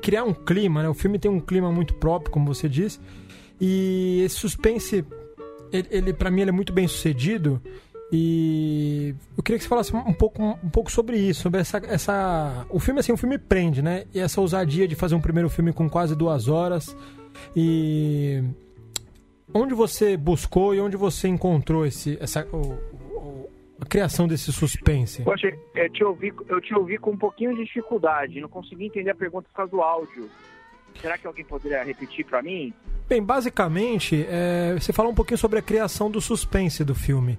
criar 0.00 0.24
um 0.24 0.32
clima, 0.32 0.82
né? 0.82 0.88
O 0.88 0.94
filme 0.94 1.18
tem 1.18 1.30
um 1.30 1.40
clima 1.40 1.70
muito 1.70 1.94
próprio, 1.94 2.30
como 2.30 2.46
você 2.46 2.68
disse. 2.68 2.98
E 3.60 4.22
esse 4.24 4.36
suspense, 4.36 5.04
ele, 5.72 5.88
ele 5.90 6.12
para 6.12 6.30
mim, 6.30 6.40
ele 6.40 6.50
é 6.50 6.52
muito 6.52 6.72
bem 6.72 6.88
sucedido. 6.88 7.60
E 8.12 9.14
eu 9.36 9.42
queria 9.42 9.58
que 9.58 9.64
você 9.64 9.68
falasse 9.68 9.94
um 9.94 10.12
pouco, 10.12 10.42
um 10.42 10.70
pouco 10.70 10.90
sobre 10.90 11.16
isso, 11.16 11.42
sobre 11.42 11.60
essa, 11.60 11.78
essa. 11.78 12.66
O 12.68 12.78
filme, 12.78 13.00
assim, 13.00 13.12
o 13.12 13.16
filme 13.16 13.38
prende, 13.38 13.82
né? 13.82 14.04
E 14.14 14.20
essa 14.20 14.40
ousadia 14.40 14.86
de 14.86 14.94
fazer 14.94 15.14
um 15.14 15.20
primeiro 15.20 15.48
filme 15.48 15.72
com 15.72 15.88
quase 15.88 16.14
duas 16.14 16.48
horas. 16.48 16.96
E. 17.56 18.42
Onde 19.52 19.74
você 19.74 20.16
buscou 20.16 20.74
e 20.74 20.80
onde 20.80 20.96
você 20.96 21.28
encontrou 21.28 21.86
esse, 21.86 22.18
essa, 22.20 22.44
o, 22.52 22.72
o, 23.14 23.50
a 23.80 23.86
criação 23.86 24.26
desse 24.26 24.52
suspense? 24.52 25.22
Poxa, 25.22 25.52
eu 25.76 25.92
te, 25.92 26.02
ouvi, 26.02 26.32
eu 26.48 26.60
te 26.60 26.74
ouvi 26.74 26.98
com 26.98 27.12
um 27.12 27.16
pouquinho 27.16 27.54
de 27.54 27.64
dificuldade, 27.64 28.40
não 28.40 28.48
consegui 28.48 28.86
entender 28.86 29.10
a 29.10 29.14
pergunta 29.14 29.48
por 29.48 29.56
causa 29.56 29.70
do 29.70 29.80
áudio. 29.80 30.28
Será 31.00 31.16
que 31.16 31.26
alguém 31.26 31.44
poderia 31.44 31.84
repetir 31.84 32.24
para 32.24 32.42
mim? 32.42 32.72
Bem, 33.08 33.22
basicamente, 33.22 34.26
é, 34.28 34.74
você 34.76 34.92
falou 34.92 35.12
um 35.12 35.14
pouquinho 35.14 35.38
sobre 35.38 35.58
a 35.60 35.62
criação 35.62 36.10
do 36.10 36.20
suspense 36.20 36.82
do 36.84 36.94
filme 36.94 37.38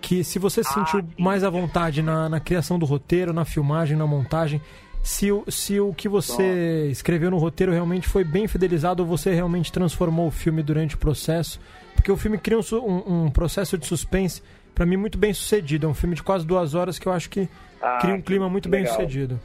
que 0.00 0.22
se 0.22 0.38
você 0.38 0.62
se 0.62 0.72
sentiu 0.72 1.00
ah, 1.00 1.04
mais 1.18 1.42
à 1.42 1.50
vontade 1.50 2.02
na, 2.02 2.28
na 2.28 2.40
criação 2.40 2.78
do 2.78 2.86
roteiro, 2.86 3.32
na 3.32 3.44
filmagem, 3.44 3.96
na 3.96 4.06
montagem, 4.06 4.60
se, 5.02 5.30
o, 5.30 5.44
se 5.48 5.78
o 5.80 5.94
que 5.94 6.08
você 6.08 6.88
escreveu 6.90 7.30
no 7.30 7.38
roteiro 7.38 7.72
realmente 7.72 8.08
foi 8.08 8.24
bem 8.24 8.48
fidelizado 8.48 9.02
ou 9.02 9.08
você 9.08 9.32
realmente 9.32 9.70
transformou 9.72 10.26
o 10.26 10.30
filme 10.30 10.62
durante 10.62 10.94
o 10.94 10.98
processo. 10.98 11.60
Porque 11.94 12.10
o 12.10 12.16
filme 12.16 12.38
cria 12.38 12.58
um, 12.58 12.62
um, 12.78 13.24
um 13.24 13.30
processo 13.30 13.78
de 13.78 13.86
suspense, 13.86 14.42
para 14.74 14.84
mim, 14.84 14.96
muito 14.96 15.16
bem 15.16 15.32
sucedido. 15.32 15.86
É 15.86 15.88
um 15.88 15.94
filme 15.94 16.14
de 16.14 16.22
quase 16.22 16.46
duas 16.46 16.74
horas 16.74 16.98
que 16.98 17.06
eu 17.06 17.12
acho 17.12 17.30
que 17.30 17.48
ah, 17.80 17.98
cria 18.00 18.14
um 18.14 18.20
clima 18.20 18.48
muito 18.48 18.68
legal. 18.68 18.84
bem 18.84 18.92
sucedido. 18.92 19.40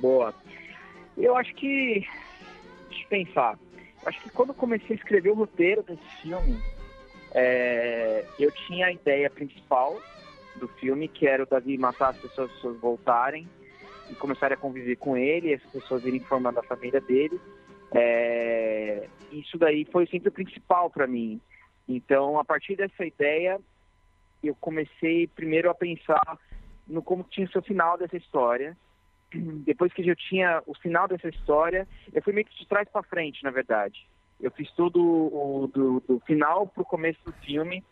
Boa. 0.00 0.32
Eu 1.16 1.36
acho 1.36 1.54
que. 1.54 2.06
Deixa 2.88 3.04
eu 3.04 3.08
pensar. 3.08 3.58
Acho 4.06 4.22
que 4.22 4.30
quando 4.30 4.50
eu 4.50 4.54
comecei 4.54 4.96
a 4.96 4.98
escrever 4.98 5.30
o 5.30 5.34
roteiro 5.34 5.82
desse 5.82 6.22
filme, 6.22 6.58
é, 7.32 8.24
eu 8.38 8.50
tinha 8.52 8.86
a 8.86 8.92
ideia 8.92 9.30
principal 9.30 10.00
do 10.56 10.68
filme, 10.68 11.08
que 11.08 11.26
era 11.26 11.42
o 11.42 11.46
Davi 11.46 11.78
matar 11.78 12.10
as 12.10 12.18
pessoas, 12.18 12.50
as 12.50 12.56
pessoas 12.56 12.80
voltarem 12.80 13.48
e 14.10 14.14
começarem 14.14 14.54
a 14.54 14.60
conviver 14.60 14.96
com 14.96 15.16
ele, 15.16 15.54
as 15.54 15.62
pessoas 15.64 16.04
irem 16.04 16.20
formando 16.20 16.58
a 16.58 16.62
família 16.62 17.00
dele. 17.00 17.40
É, 17.92 19.08
isso 19.32 19.56
daí 19.58 19.84
foi 19.84 20.06
sempre 20.06 20.28
o 20.28 20.32
principal 20.32 20.90
para 20.90 21.06
mim. 21.06 21.40
Então, 21.88 22.38
a 22.38 22.44
partir 22.44 22.76
dessa 22.76 23.04
ideia, 23.04 23.60
eu 24.42 24.54
comecei 24.54 25.26
primeiro 25.28 25.70
a 25.70 25.74
pensar 25.74 26.38
no 26.86 27.02
como 27.02 27.24
tinha 27.24 27.46
o 27.46 27.50
seu 27.50 27.62
final 27.62 27.96
dessa 27.96 28.16
história. 28.16 28.76
Depois 29.32 29.92
que 29.92 30.08
eu 30.08 30.16
tinha 30.16 30.62
o 30.66 30.74
final 30.74 31.06
dessa 31.06 31.28
história, 31.28 31.86
eu 32.12 32.22
fui 32.22 32.32
meio 32.32 32.46
que 32.46 32.58
de 32.58 32.66
trás 32.66 32.88
para 32.88 33.02
frente, 33.02 33.42
na 33.44 33.50
verdade. 33.50 34.08
Eu 34.42 34.50
fiz 34.50 34.70
tudo 34.72 35.00
o, 35.00 35.70
do, 35.72 36.00
do 36.00 36.20
final 36.20 36.66
para 36.66 36.82
o 36.82 36.86
começo 36.86 37.22
do 37.24 37.32
filme 37.32 37.84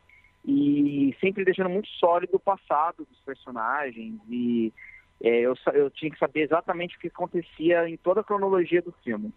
e 0.45 1.15
sempre 1.21 1.45
deixando 1.45 1.69
muito 1.69 1.89
sólido 1.91 2.37
o 2.37 2.41
passado 2.41 3.05
dos 3.05 3.21
personagens 3.21 4.19
e 4.29 4.73
é, 5.21 5.41
eu, 5.41 5.55
eu 5.75 5.91
tinha 5.91 6.11
que 6.11 6.19
saber 6.19 6.43
exatamente 6.43 6.97
o 6.97 7.01
que 7.01 7.09
acontecia 7.09 7.89
em 7.89 7.97
toda 7.97 8.21
a 8.21 8.25
cronologia 8.25 8.81
do 8.81 8.93
filme. 9.05 9.33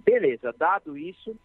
Beleza, 0.00 0.54
dado 0.56 0.96
isso, 0.96 1.36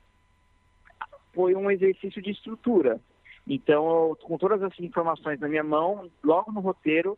foi 1.34 1.54
um 1.54 1.70
exercício 1.70 2.22
de 2.22 2.32
estrutura. 2.32 3.00
Então, 3.46 4.18
com 4.24 4.38
todas 4.38 4.62
essas 4.62 4.80
informações 4.80 5.40
na 5.40 5.50
minha 5.50 5.64
mão, 5.64 6.10
logo 6.24 6.52
no 6.52 6.62
roteiro, 6.62 7.18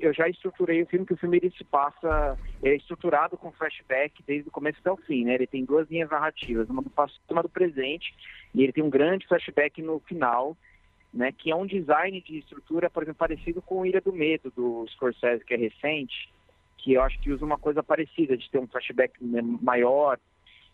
eu 0.00 0.12
já 0.12 0.28
estruturei 0.28 0.82
o 0.82 0.86
filme, 0.86 1.06
que 1.06 1.14
o 1.14 1.16
filme 1.16 1.38
ele 1.38 1.50
se 1.56 1.64
passa, 1.64 2.38
é 2.62 2.74
estruturado 2.74 3.36
com 3.36 3.52
flashback 3.52 4.22
desde 4.26 4.48
o 4.48 4.52
começo 4.52 4.78
até 4.80 4.90
o 4.90 4.96
fim, 4.96 5.24
né? 5.24 5.34
Ele 5.34 5.46
tem 5.46 5.64
duas 5.64 5.88
linhas 5.88 6.10
narrativas, 6.10 6.68
uma 6.68 6.82
do 6.82 6.90
passado 6.90 7.20
e 7.28 7.32
uma 7.32 7.42
do 7.42 7.48
presente, 7.48 8.14
e 8.54 8.62
ele 8.62 8.72
tem 8.72 8.84
um 8.84 8.90
grande 8.90 9.26
flashback 9.26 9.80
no 9.80 10.00
final, 10.00 10.56
né? 11.12 11.32
Que 11.32 11.50
é 11.50 11.56
um 11.56 11.66
design 11.66 12.20
de 12.20 12.38
estrutura, 12.38 12.90
por 12.90 13.02
exemplo, 13.02 13.18
parecido 13.18 13.62
com 13.62 13.86
Ilha 13.86 14.00
do 14.00 14.12
Medo, 14.12 14.52
do 14.54 14.86
Scorsese, 14.90 15.44
que 15.44 15.54
é 15.54 15.56
recente, 15.56 16.30
que 16.76 16.92
eu 16.94 17.02
acho 17.02 17.18
que 17.20 17.30
usa 17.30 17.44
uma 17.44 17.58
coisa 17.58 17.82
parecida, 17.82 18.36
de 18.36 18.50
ter 18.50 18.58
um 18.58 18.66
flashback 18.66 19.14
maior, 19.62 20.18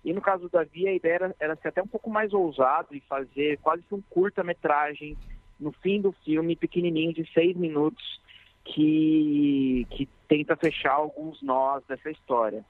e 0.07 0.13
no 0.13 0.21
caso 0.21 0.45
do 0.45 0.49
Davi, 0.49 0.87
a 0.87 0.93
ideia 0.93 1.15
era, 1.15 1.37
era 1.41 1.57
ser 1.57 1.67
até 1.67 1.83
um 1.83 1.87
pouco 1.87 2.09
mais 2.09 2.33
ousado 2.33 2.95
e 2.95 3.01
fazer 3.01 3.59
quase 3.59 3.83
que 3.83 3.93
um 3.93 4.01
curta-metragem 4.03 5.17
no 5.59 5.73
fim 5.73 6.01
do 6.01 6.13
filme, 6.25 6.55
pequenininho, 6.55 7.13
de 7.13 7.29
seis 7.33 7.57
minutos, 7.57 8.21
que, 8.67 9.87
que 9.91 10.09
tenta 10.29 10.57
fechar 10.57 10.93
alguns 10.93 11.41
nós 11.43 11.85
dessa 11.87 12.11
história. 12.11 12.65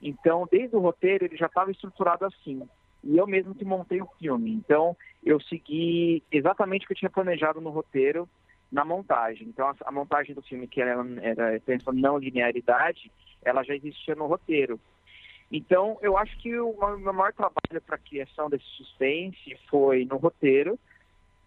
Então, 0.00 0.48
desde 0.50 0.74
o 0.74 0.80
roteiro, 0.80 1.24
ele 1.24 1.36
já 1.36 1.46
estava 1.46 1.70
estruturado 1.70 2.24
assim. 2.24 2.62
E 3.04 3.16
eu 3.16 3.26
mesmo 3.26 3.54
que 3.54 3.64
montei 3.64 4.00
o 4.00 4.08
filme. 4.18 4.52
Então, 4.52 4.96
eu 5.24 5.40
segui 5.40 6.22
exatamente 6.30 6.84
o 6.84 6.86
que 6.86 6.92
eu 6.92 6.98
tinha 6.98 7.10
planejado 7.10 7.60
no 7.60 7.70
roteiro, 7.70 8.28
na 8.70 8.84
montagem. 8.84 9.48
Então, 9.48 9.68
a, 9.68 9.74
a 9.84 9.92
montagem 9.92 10.34
do 10.34 10.42
filme, 10.42 10.66
que 10.66 10.80
era, 10.80 10.96
era 11.20 11.60
pensando 11.60 12.00
não 12.00 12.18
linearidade, 12.18 13.10
ela 13.42 13.62
já 13.62 13.74
existia 13.74 14.14
no 14.14 14.26
roteiro. 14.26 14.80
Então, 15.50 15.98
eu 16.00 16.16
acho 16.16 16.36
que 16.38 16.58
o 16.58 16.74
meu 16.96 17.12
maior 17.12 17.32
trabalho 17.32 17.82
para 17.84 17.96
a 17.96 17.98
criação 17.98 18.48
desse 18.48 18.64
suspense 18.76 19.56
foi 19.68 20.04
no 20.06 20.16
roteiro, 20.16 20.78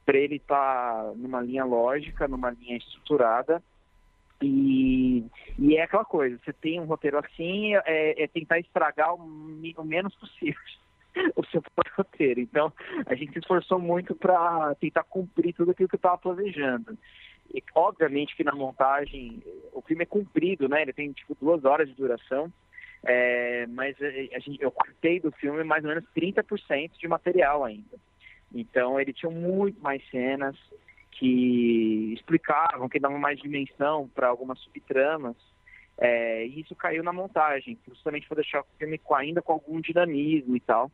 para 0.05 0.17
ele 0.17 0.35
estar 0.35 1.03
tá 1.03 1.13
numa 1.15 1.41
linha 1.41 1.65
lógica, 1.65 2.27
numa 2.27 2.51
linha 2.51 2.77
estruturada. 2.77 3.63
E, 4.42 5.25
e 5.58 5.77
é 5.77 5.84
aquela 5.84 6.04
coisa, 6.04 6.38
você 6.44 6.51
tem 6.51 6.80
um 6.80 6.86
roteiro 6.86 7.18
assim, 7.18 7.74
é, 7.86 8.24
é 8.24 8.27
tentar 8.27 8.60
estragar 8.60 9.13
o, 9.13 9.22
o 9.22 9.84
menos 9.84 10.13
possível 10.15 10.60
o 11.36 11.46
seu 11.46 11.63
roteiro. 11.96 12.39
Então, 12.39 12.72
a 13.06 13.15
gente 13.15 13.34
se 13.34 13.39
esforçou 13.39 13.80
muito 13.80 14.13
para 14.15 14.75
tentar 14.75 15.04
cumprir 15.04 15.54
tudo 15.54 15.72
aquilo 15.72 15.88
que 15.88 15.96
eu 15.96 15.98
estava 15.98 16.18
planejando. 16.18 16.98
E, 17.54 17.63
obviamente 17.74 18.36
que 18.36 18.44
na 18.44 18.54
montagem, 18.54 19.42
o 19.72 19.82
filme 19.82 20.04
é 20.04 20.08
comprido, 20.08 20.68
né? 20.68 20.82
Ele 20.82 20.94
tem 20.94 21.12
tipo 21.12 21.36
duas 21.39 21.63
horas 21.63 21.88
de 21.88 21.96
duração. 21.96 22.51
É, 23.04 23.68
mas 23.68 23.96
é, 24.01 24.30
a 24.34 24.39
gente, 24.39 24.62
eu 24.62 24.72
cortei 24.72 25.20
do 25.20 25.32
filme 25.32 25.63
mais 25.63 25.84
ou 25.84 25.89
menos 25.89 26.04
30% 26.15 26.92
de 26.98 27.08
material 27.08 27.63
ainda. 27.63 27.98
Então 28.54 29.00
ele 29.00 29.13
tinha 29.13 29.32
muito 29.32 29.80
mais 29.82 30.04
cenas 30.10 30.56
que 31.15 32.13
explicavam, 32.13 32.89
que 32.89 33.00
davam 33.00 33.17
mais 33.17 33.39
dimensão 33.39 34.10
para 34.13 34.27
algumas 34.27 34.60
subtramas. 34.60 35.36
É, 35.98 36.45
e 36.45 36.60
isso 36.60 36.75
caiu 36.75 37.01
na 37.03 37.13
montagem, 37.13 37.77
justamente 37.88 38.27
para 38.27 38.36
deixar 38.36 38.62
o 38.62 38.65
filme 38.77 38.98
com, 38.98 39.15
ainda 39.15 39.41
com 39.41 39.53
algum 39.53 39.79
dinamismo 39.79 40.55
e 40.55 40.60
tal. 40.60 40.91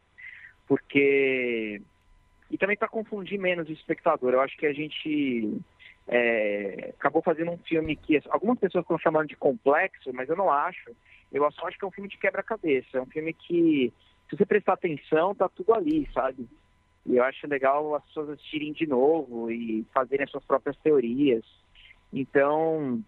Porque. 0.67 1.81
E 2.49 2.57
também 2.57 2.77
para 2.77 2.87
confundir 2.87 3.39
menos 3.39 3.67
o 3.67 3.71
espectador. 3.71 4.33
Eu 4.33 4.41
acho 4.41 4.57
que 4.57 4.65
a 4.65 4.73
gente 4.73 5.57
é, 6.07 6.93
acabou 6.99 7.21
fazendo 7.21 7.51
um 7.51 7.57
filme 7.57 7.95
que 7.95 8.21
algumas 8.29 8.59
pessoas 8.59 8.83
estão 8.83 8.99
chamando 8.99 9.27
de 9.27 9.35
complexo, 9.35 10.11
mas 10.13 10.29
eu 10.29 10.35
não 10.35 10.51
acho. 10.51 10.91
Eu 11.31 11.49
só 11.51 11.67
acho 11.67 11.79
que 11.79 11.85
é 11.85 11.87
um 11.87 11.91
filme 11.91 12.09
de 12.09 12.17
quebra-cabeça. 12.17 12.97
É 12.97 13.01
um 13.01 13.05
filme 13.05 13.33
que, 13.33 13.91
se 14.29 14.35
você 14.35 14.45
prestar 14.45 14.73
atenção, 14.73 15.33
tá 15.33 15.47
tudo 15.49 15.73
ali, 15.73 16.07
sabe? 16.13 16.47
E 17.05 17.17
eu 17.17 17.23
acho 17.23 17.47
legal 17.47 17.95
as 17.95 18.03
pessoas 18.05 18.29
assistirem 18.29 18.73
de 18.73 18.85
novo 18.85 19.49
e 19.51 19.85
fazerem 19.93 20.23
as 20.23 20.31
suas 20.31 20.45
próprias 20.45 20.77
teorias. 20.77 21.43
Então, 22.13 23.03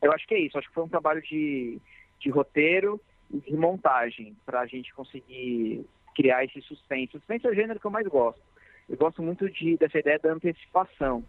eu 0.00 0.12
acho 0.12 0.26
que 0.26 0.34
é 0.34 0.40
isso. 0.40 0.58
Acho 0.58 0.68
que 0.68 0.74
foi 0.74 0.84
um 0.84 0.88
trabalho 0.88 1.22
de, 1.22 1.78
de 2.18 2.30
roteiro 2.30 3.00
e 3.30 3.38
de 3.38 3.56
montagem 3.56 4.36
para 4.44 4.60
a 4.60 4.66
gente 4.66 4.92
conseguir 4.94 5.86
criar 6.14 6.44
esse 6.44 6.60
suspense. 6.62 7.16
O 7.16 7.20
suspense 7.20 7.46
é 7.46 7.50
o 7.50 7.54
gênero 7.54 7.78
que 7.78 7.86
eu 7.86 7.90
mais 7.90 8.06
gosto. 8.06 8.42
Eu 8.88 8.96
gosto 8.96 9.22
muito 9.22 9.48
de, 9.48 9.76
dessa 9.76 9.98
ideia 9.98 10.18
da 10.18 10.32
antecipação. 10.32 11.24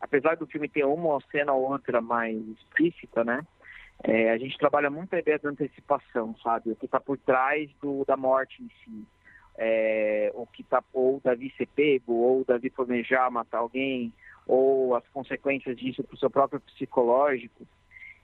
Apesar 0.00 0.36
do 0.36 0.46
filme 0.46 0.68
ter 0.68 0.84
uma 0.84 1.20
cena 1.30 1.52
ou 1.52 1.70
outra 1.70 2.00
mais 2.00 2.36
explícita, 2.48 3.24
né? 3.24 3.44
É, 4.04 4.30
a 4.30 4.38
gente 4.38 4.56
trabalha 4.58 4.90
muito 4.90 5.14
a 5.14 5.18
ideia 5.18 5.38
da 5.38 5.50
antecipação, 5.50 6.36
sabe? 6.42 6.70
O 6.70 6.76
que 6.76 6.84
está 6.84 7.00
por 7.00 7.18
trás 7.18 7.68
do, 7.82 8.04
da 8.04 8.16
morte 8.16 8.62
em 8.62 8.68
si. 8.84 9.06
É, 9.60 10.30
o 10.34 10.46
que 10.46 10.62
está, 10.62 10.82
ou 10.92 11.16
o 11.16 11.20
Davi 11.22 11.52
ser 11.56 11.66
pego, 11.66 12.14
ou 12.14 12.40
o 12.40 12.44
Davi 12.44 12.70
planejar 12.70 13.28
matar 13.30 13.58
alguém, 13.58 14.12
ou 14.46 14.94
as 14.94 15.06
consequências 15.08 15.76
disso 15.76 16.04
para 16.04 16.14
o 16.14 16.18
seu 16.18 16.30
próprio 16.30 16.60
psicológico. 16.60 17.66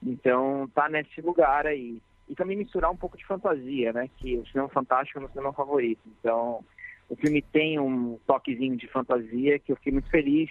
Então, 0.02 0.70
tá 0.74 0.88
nesse 0.88 1.20
lugar 1.20 1.66
aí. 1.66 1.98
E 2.28 2.34
também 2.34 2.56
misturar 2.56 2.90
um 2.90 2.96
pouco 2.96 3.18
de 3.18 3.26
fantasia, 3.26 3.92
né? 3.92 4.08
Que 4.16 4.36
o 4.38 4.46
cinema 4.46 4.68
fantástico 4.68 5.18
é 5.18 5.20
o 5.20 5.22
meu 5.22 5.30
cinema 5.30 5.52
favorito. 5.52 6.00
Então, 6.18 6.64
o 7.08 7.16
filme 7.16 7.42
tem 7.42 7.78
um 7.78 8.18
toquezinho 8.26 8.76
de 8.76 8.86
fantasia 8.86 9.58
que 9.58 9.72
eu 9.72 9.76
fiquei 9.76 9.92
muito 9.92 10.08
feliz 10.10 10.50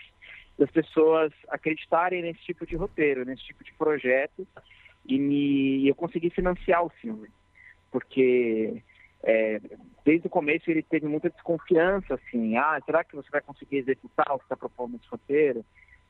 das 0.58 0.70
pessoas 0.70 1.32
acreditarem 1.48 2.22
nesse 2.22 2.42
tipo 2.42 2.66
de 2.66 2.76
roteiro, 2.76 3.26
nesse 3.26 3.44
tipo 3.44 3.64
de 3.64 3.74
projeto 3.74 4.46
e 5.06 5.20
me, 5.20 5.88
eu 5.88 5.96
consegui 5.96 6.30
financiar 6.30 6.84
o 6.84 6.90
filme, 6.90 7.28
porque 7.92 8.82
é, 9.24 9.60
desde 10.04 10.28
o 10.28 10.30
começo 10.30 10.70
ele 10.70 10.84
teve 10.84 11.08
muita 11.08 11.30
desconfiança, 11.30 12.16
assim, 12.16 12.58
ah, 12.58 12.80
será 12.86 13.04
que 13.04 13.16
você 13.16 13.30
vai 13.30 13.42
conseguir 13.42 13.78
executar 13.78 14.34
o 14.34 14.38
que 14.38 14.46
está 14.46 14.58
propondo 14.58 14.94
nesse 14.94 15.08
roteiro? 15.08 15.66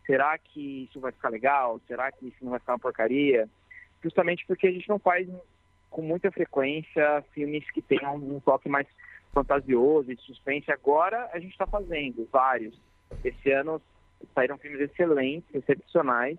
Será 0.06 0.38
que 0.38 0.86
isso 0.90 1.00
vai 1.00 1.12
ficar 1.12 1.30
legal? 1.30 1.80
Será 1.88 2.12
que 2.12 2.28
isso 2.28 2.38
não 2.42 2.52
vai 2.52 2.60
ficar 2.60 2.74
uma 2.74 2.80
porcaria? 2.80 3.48
Justamente 4.02 4.46
porque 4.46 4.68
a 4.68 4.72
gente 4.72 4.90
não 4.90 5.00
faz 5.00 5.30
com 5.90 6.02
muita 6.02 6.32
frequência 6.32 7.24
filmes 7.34 7.70
que 7.72 7.82
tenham 7.82 8.16
um 8.16 8.40
toque 8.40 8.68
mais 8.68 8.88
fantasioso 9.32 10.12
e 10.12 10.16
de 10.16 10.22
suspense. 10.24 10.72
Agora 10.72 11.30
a 11.32 11.40
gente 11.40 11.52
está 11.52 11.68
fazendo 11.68 12.28
vários. 12.32 12.78
Esse 13.24 13.52
ano 13.52 13.82
saíram 14.34 14.58
filmes 14.58 14.82
excelentes, 14.82 15.48
excepcionais, 15.54 16.38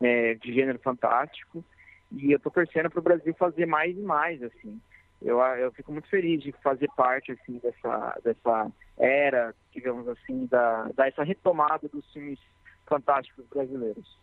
é, 0.00 0.34
de 0.34 0.52
gênero 0.52 0.80
fantástico. 0.80 1.64
E 2.12 2.32
eu 2.32 2.40
tô 2.40 2.50
torcendo 2.50 2.90
para 2.90 3.00
o 3.00 3.02
Brasil 3.02 3.34
fazer 3.34 3.66
mais 3.66 3.96
e 3.96 4.02
mais, 4.02 4.42
assim. 4.42 4.80
Eu, 5.22 5.40
eu 5.40 5.72
fico 5.72 5.92
muito 5.92 6.08
feliz 6.08 6.42
de 6.42 6.52
fazer 6.62 6.88
parte, 6.96 7.32
assim, 7.32 7.58
dessa, 7.58 8.18
dessa 8.22 8.70
era, 8.98 9.54
digamos 9.72 10.06
assim, 10.08 10.46
da, 10.46 10.88
da 10.94 11.08
essa 11.08 11.22
retomada 11.22 11.88
dos 11.88 12.04
filmes 12.12 12.38
fantásticos 12.86 13.44
brasileiros. 13.46 14.18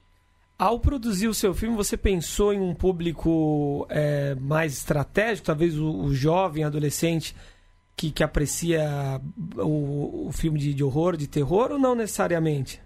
Ao 0.58 0.80
produzir 0.80 1.28
o 1.28 1.34
seu 1.34 1.54
filme, 1.54 1.76
você 1.76 1.98
pensou 1.98 2.54
em 2.54 2.60
um 2.60 2.76
público 2.76 3.88
é, 3.90 4.36
mais 4.36 4.74
estratégico, 4.74 5.48
talvez 5.48 5.78
o, 5.78 5.90
o 5.90 6.14
jovem, 6.14 6.64
adolescente, 6.64 7.36
que, 7.98 8.12
que 8.12 8.24
aprecia 8.24 9.20
o, 9.58 10.28
o 10.28 10.32
filme 10.32 10.60
de, 10.60 10.74
de 10.74 10.84
horror, 10.84 11.18
de 11.18 11.28
terror, 11.28 11.72
ou 11.72 11.80
não 11.80 11.96
necessariamente? 11.96 12.82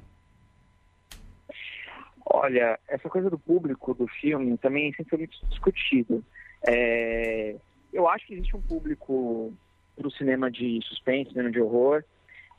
Olha, 2.26 2.80
essa 2.88 3.10
coisa 3.10 3.30
do 3.30 3.38
público 3.38 3.94
do 3.94 4.08
filme 4.08 4.58
também 4.58 4.92
sempre 4.94 5.10
foi 5.10 5.20
muito 5.20 5.46
discutido. 5.48 6.24
É, 6.68 7.56
eu 7.98 8.08
acho 8.08 8.28
que 8.28 8.36
existe 8.36 8.56
um 8.56 8.62
público 8.62 9.52
para 9.96 10.08
o 10.08 10.12
cinema 10.12 10.52
de 10.52 10.80
suspense, 10.84 11.32
cinema 11.32 11.50
de 11.50 11.60
horror, 11.60 12.04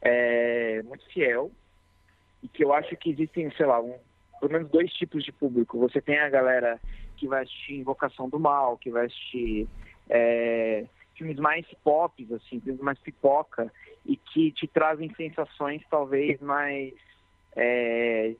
é, 0.02 0.82
muito 0.82 1.06
fiel 1.12 1.52
e 2.42 2.48
que 2.48 2.64
eu 2.64 2.72
acho 2.72 2.96
que 2.96 3.10
existem, 3.10 3.48
sei 3.52 3.66
lá, 3.66 3.80
um, 3.80 3.96
pelo 4.40 4.52
menos 4.52 4.68
dois 4.68 4.92
tipos 4.92 5.22
de 5.22 5.30
público. 5.30 5.78
Você 5.78 6.00
tem 6.00 6.18
a 6.18 6.28
galera 6.28 6.80
que 7.16 7.28
vai 7.28 7.44
assistir 7.44 7.74
Invocação 7.74 8.28
do 8.28 8.40
Mal, 8.40 8.76
que 8.78 8.90
vai 8.90 9.06
assistir 9.06 9.68
é, 10.10 10.84
filmes 11.14 11.36
mais 11.36 11.64
pop, 11.84 12.26
assim, 12.34 12.58
filmes 12.60 12.82
mais 12.82 12.98
pipoca, 12.98 13.72
e 14.04 14.16
que 14.16 14.50
te 14.50 14.66
trazem 14.66 15.12
sensações 15.14 15.82
talvez 15.88 16.40
mais 16.40 16.92
é, 17.56 18.34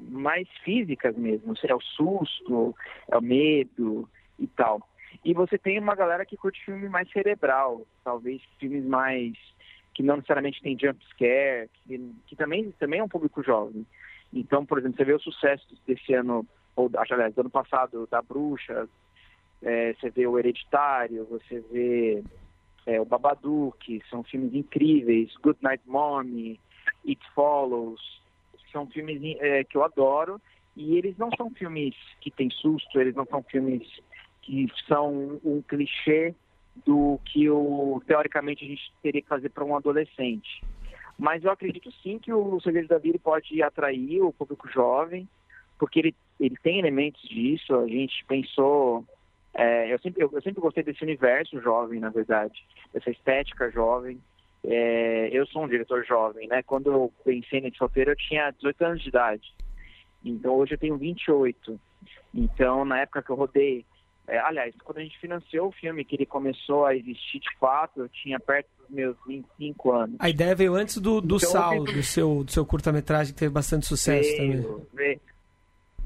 mais 0.00 0.48
físicas 0.64 1.14
mesmo, 1.16 1.54
é 1.62 1.74
o 1.74 1.80
susto, 1.80 2.74
é 3.08 3.16
o 3.18 3.22
medo 3.22 4.08
e 4.38 4.46
tal. 4.46 4.88
E 5.24 5.32
você 5.32 5.56
tem 5.56 5.78
uma 5.78 5.94
galera 5.94 6.26
que 6.26 6.36
curte 6.36 6.62
filme 6.64 6.88
mais 6.88 7.10
cerebral, 7.10 7.86
talvez 8.04 8.42
filmes 8.58 8.84
mais 8.84 9.32
que 9.94 10.02
não 10.02 10.16
necessariamente 10.16 10.60
tem 10.60 10.76
jump 10.78 11.02
scare, 11.10 11.70
que, 11.86 12.12
que 12.26 12.36
também, 12.36 12.72
também 12.72 13.00
é 13.00 13.04
um 13.04 13.08
público 13.08 13.42
jovem. 13.42 13.86
Então, 14.32 14.66
por 14.66 14.78
exemplo, 14.78 14.96
você 14.96 15.04
vê 15.04 15.14
o 15.14 15.20
sucesso 15.20 15.66
desse 15.86 16.12
ano, 16.12 16.44
ou 16.74 16.90
aliás, 16.96 17.32
do 17.34 17.42
ano 17.42 17.50
passado, 17.50 18.06
da 18.10 18.20
Bruxa, 18.20 18.88
é, 19.62 19.94
você 19.94 20.10
vê 20.10 20.26
o 20.26 20.38
Hereditário, 20.38 21.24
você 21.26 21.60
vê 21.70 22.22
é, 22.86 23.00
o 23.00 23.04
Babadook, 23.04 24.02
são 24.10 24.24
filmes 24.24 24.52
incríveis, 24.52 25.32
Good 25.36 25.60
Night 25.62 25.82
Mommy, 25.86 26.60
It 27.06 27.22
Follows, 27.34 28.20
são 28.72 28.86
filmes 28.88 29.20
é, 29.40 29.62
que 29.62 29.76
eu 29.76 29.84
adoro, 29.84 30.40
e 30.76 30.98
eles 30.98 31.16
não 31.16 31.30
são 31.36 31.48
filmes 31.50 31.94
que 32.20 32.32
têm 32.32 32.50
susto, 32.50 33.00
eles 33.00 33.14
não 33.14 33.24
são 33.24 33.42
filmes 33.44 33.88
que 34.44 34.68
são 34.86 35.40
um 35.42 35.62
clichê 35.62 36.34
do 36.84 37.18
que 37.24 37.48
o, 37.48 38.02
teoricamente 38.06 38.64
a 38.64 38.68
gente 38.68 38.92
teria 39.02 39.22
que 39.22 39.28
fazer 39.28 39.48
para 39.48 39.64
um 39.64 39.76
adolescente. 39.76 40.62
Mas 41.18 41.44
eu 41.44 41.50
acredito 41.50 41.90
sim 42.02 42.18
que 42.18 42.32
o 42.32 42.60
Segredo 42.60 42.88
da 42.88 42.98
Vida 42.98 43.18
pode 43.22 43.62
atrair 43.62 44.20
o 44.20 44.32
público 44.32 44.68
jovem, 44.68 45.28
porque 45.78 46.00
ele, 46.00 46.14
ele 46.40 46.56
tem 46.62 46.78
elementos 46.78 47.22
disso. 47.28 47.74
A 47.76 47.86
gente 47.86 48.24
pensou. 48.26 49.04
É, 49.54 49.92
eu, 49.92 49.98
sempre, 50.00 50.22
eu, 50.22 50.30
eu, 50.32 50.42
sempre 50.42 50.60
gostei 50.60 50.82
desse 50.82 51.04
universo 51.04 51.60
jovem, 51.60 52.00
na 52.00 52.10
verdade, 52.10 52.64
dessa 52.92 53.10
estética 53.10 53.70
jovem. 53.70 54.20
É, 54.64 55.28
eu 55.32 55.46
sou 55.46 55.62
um 55.62 55.68
diretor 55.68 56.04
jovem, 56.04 56.48
né? 56.48 56.62
Quando 56.64 56.90
eu 56.90 57.12
pensei 57.24 57.60
nesse 57.60 57.78
roteiro, 57.78 58.10
eu 58.10 58.16
tinha 58.16 58.50
18 58.50 58.84
anos 58.84 59.02
de 59.02 59.08
idade. 59.08 59.54
Então 60.24 60.54
hoje 60.54 60.74
eu 60.74 60.78
tenho 60.78 60.96
28. 60.96 61.80
Então, 62.34 62.84
na 62.84 63.00
época 63.00 63.22
que 63.22 63.30
eu 63.30 63.36
rodei 63.36 63.84
é, 64.26 64.38
aliás, 64.38 64.74
quando 64.82 64.98
a 64.98 65.02
gente 65.02 65.18
financiou 65.18 65.68
o 65.68 65.72
filme, 65.72 66.04
que 66.04 66.16
ele 66.16 66.26
começou 66.26 66.86
a 66.86 66.96
existir 66.96 67.40
de 67.40 67.58
fato, 67.58 68.00
eu 68.00 68.08
tinha 68.08 68.40
perto 68.40 68.68
dos 68.78 68.90
meus 68.90 69.16
25 69.26 69.92
anos. 69.92 70.16
A 70.18 70.30
ideia 70.30 70.54
veio 70.54 70.74
antes 70.74 70.98
do, 70.98 71.20
do 71.20 71.36
então, 71.36 71.50
Sal, 71.50 71.84
do 71.84 72.02
seu, 72.02 72.44
do 72.44 72.50
seu 72.50 72.64
curta-metragem, 72.64 73.34
que 73.34 73.40
teve 73.40 73.52
bastante 73.52 73.86
sucesso 73.86 74.28
veio, 74.36 74.62
também. 74.62 74.86
Veio, 74.94 75.20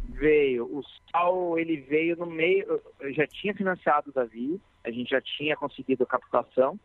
veio. 0.09 0.65
O 0.65 0.83
Sal, 1.11 1.59
ele 1.59 1.77
veio 1.77 2.17
no 2.17 2.27
meio... 2.27 2.81
Eu 2.99 3.13
já 3.13 3.27
tinha 3.27 3.55
financiado 3.55 4.11
o 4.11 4.13
Davi, 4.13 4.61
a 4.85 4.91
gente 4.91 5.11
já 5.11 5.21
tinha 5.21 5.57
conseguido 5.57 6.03
a 6.03 6.07
captação, 6.07 6.79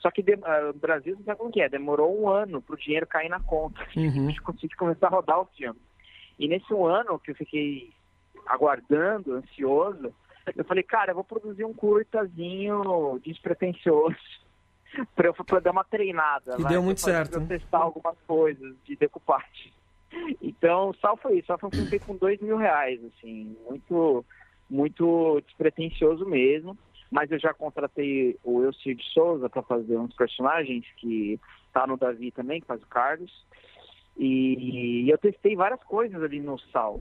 só 0.00 0.10
que 0.10 0.22
uh, 0.22 0.70
o 0.70 0.72
Brasil, 0.72 1.14
não 1.16 1.24
sabe 1.24 1.38
como 1.38 1.52
que 1.52 1.60
é, 1.60 1.68
demorou 1.68 2.18
um 2.18 2.28
ano 2.28 2.62
para 2.62 2.74
o 2.74 2.78
dinheiro 2.78 3.06
cair 3.06 3.28
na 3.28 3.40
conta. 3.40 3.86
Uhum. 3.94 4.06
A 4.26 4.30
gente 4.30 4.40
conseguiu 4.40 4.78
começar 4.78 5.08
a 5.08 5.10
rodar 5.10 5.40
o 5.40 5.48
filme. 5.56 5.78
E 6.38 6.48
nesse 6.48 6.72
um 6.72 6.86
ano 6.86 7.18
que 7.18 7.32
eu 7.32 7.34
fiquei 7.34 7.92
aguardando, 8.46 9.34
ansioso, 9.34 10.14
eu 10.56 10.64
falei, 10.64 10.82
cara, 10.82 11.12
eu 11.12 11.14
vou 11.14 11.24
produzir 11.24 11.64
um 11.64 11.72
curtazinho 11.72 13.20
despretensioso 13.24 14.16
para 15.14 15.28
eu 15.28 15.34
pra 15.34 15.60
dar 15.60 15.72
uma 15.72 15.84
treinada. 15.84 16.56
E 16.58 16.64
deu 16.64 16.82
muito 16.82 17.00
certo. 17.00 17.32
Pra 17.32 17.40
eu 17.40 17.46
testar 17.46 17.78
algumas 17.78 18.16
coisas 18.26 18.74
de 18.84 18.96
decupagem. 18.96 19.72
Então, 20.42 20.92
Sal 20.94 21.16
foi 21.16 21.38
isso. 21.38 21.46
Sal 21.46 21.58
foi 21.58 21.68
um 21.68 21.72
filme 21.72 21.98
com 22.00 22.16
dois 22.16 22.40
mil 22.40 22.56
reais, 22.56 23.00
assim, 23.04 23.56
muito, 23.68 24.24
muito 24.68 25.40
despretensioso 25.46 26.26
mesmo. 26.26 26.76
Mas 27.08 27.30
eu 27.30 27.38
já 27.38 27.54
contratei 27.54 28.36
o 28.42 28.64
Elcio 28.64 28.96
de 28.96 29.04
Souza 29.12 29.48
para 29.48 29.62
fazer 29.62 29.96
uns 29.96 30.12
personagens 30.14 30.84
que 30.96 31.38
tá 31.72 31.86
no 31.86 31.96
Davi 31.96 32.32
também, 32.32 32.60
que 32.60 32.66
faz 32.66 32.82
o 32.82 32.88
Carlos. 32.88 33.46
E 34.16 35.08
eu 35.08 35.16
testei 35.16 35.54
várias 35.54 35.82
coisas 35.84 36.20
ali 36.20 36.40
no 36.40 36.58
Sal 36.58 37.00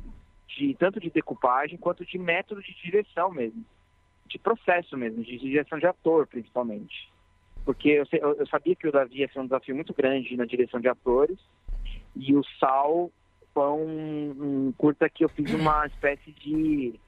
de 0.57 0.73
tanto 0.75 0.99
de 0.99 1.09
decupagem 1.09 1.77
quanto 1.77 2.05
de 2.05 2.17
método 2.17 2.61
de 2.61 2.73
direção 2.83 3.31
mesmo, 3.31 3.63
de 4.27 4.39
processo 4.39 4.97
mesmo, 4.97 5.23
de 5.23 5.37
direção 5.37 5.77
de 5.77 5.85
ator 5.85 6.27
principalmente. 6.27 7.09
Porque 7.65 7.89
eu, 7.89 8.05
eu, 8.11 8.47
sabia 8.47 8.75
que 8.75 8.87
o 8.87 8.91
Davi 8.91 9.19
ia 9.19 9.27
ser 9.31 9.39
um 9.39 9.43
desafio 9.43 9.75
muito 9.75 9.93
grande 9.93 10.35
na 10.35 10.45
direção 10.45 10.79
de 10.79 10.87
atores 10.87 11.37
e 12.15 12.35
o 12.35 12.43
Sal 12.59 13.11
foi 13.53 13.69
um, 13.69 14.67
um 14.67 14.73
curta 14.77 15.09
que 15.09 15.23
eu 15.23 15.29
fiz 15.29 15.53
uma 15.53 15.85
espécie 15.85 16.31
de, 16.31 16.99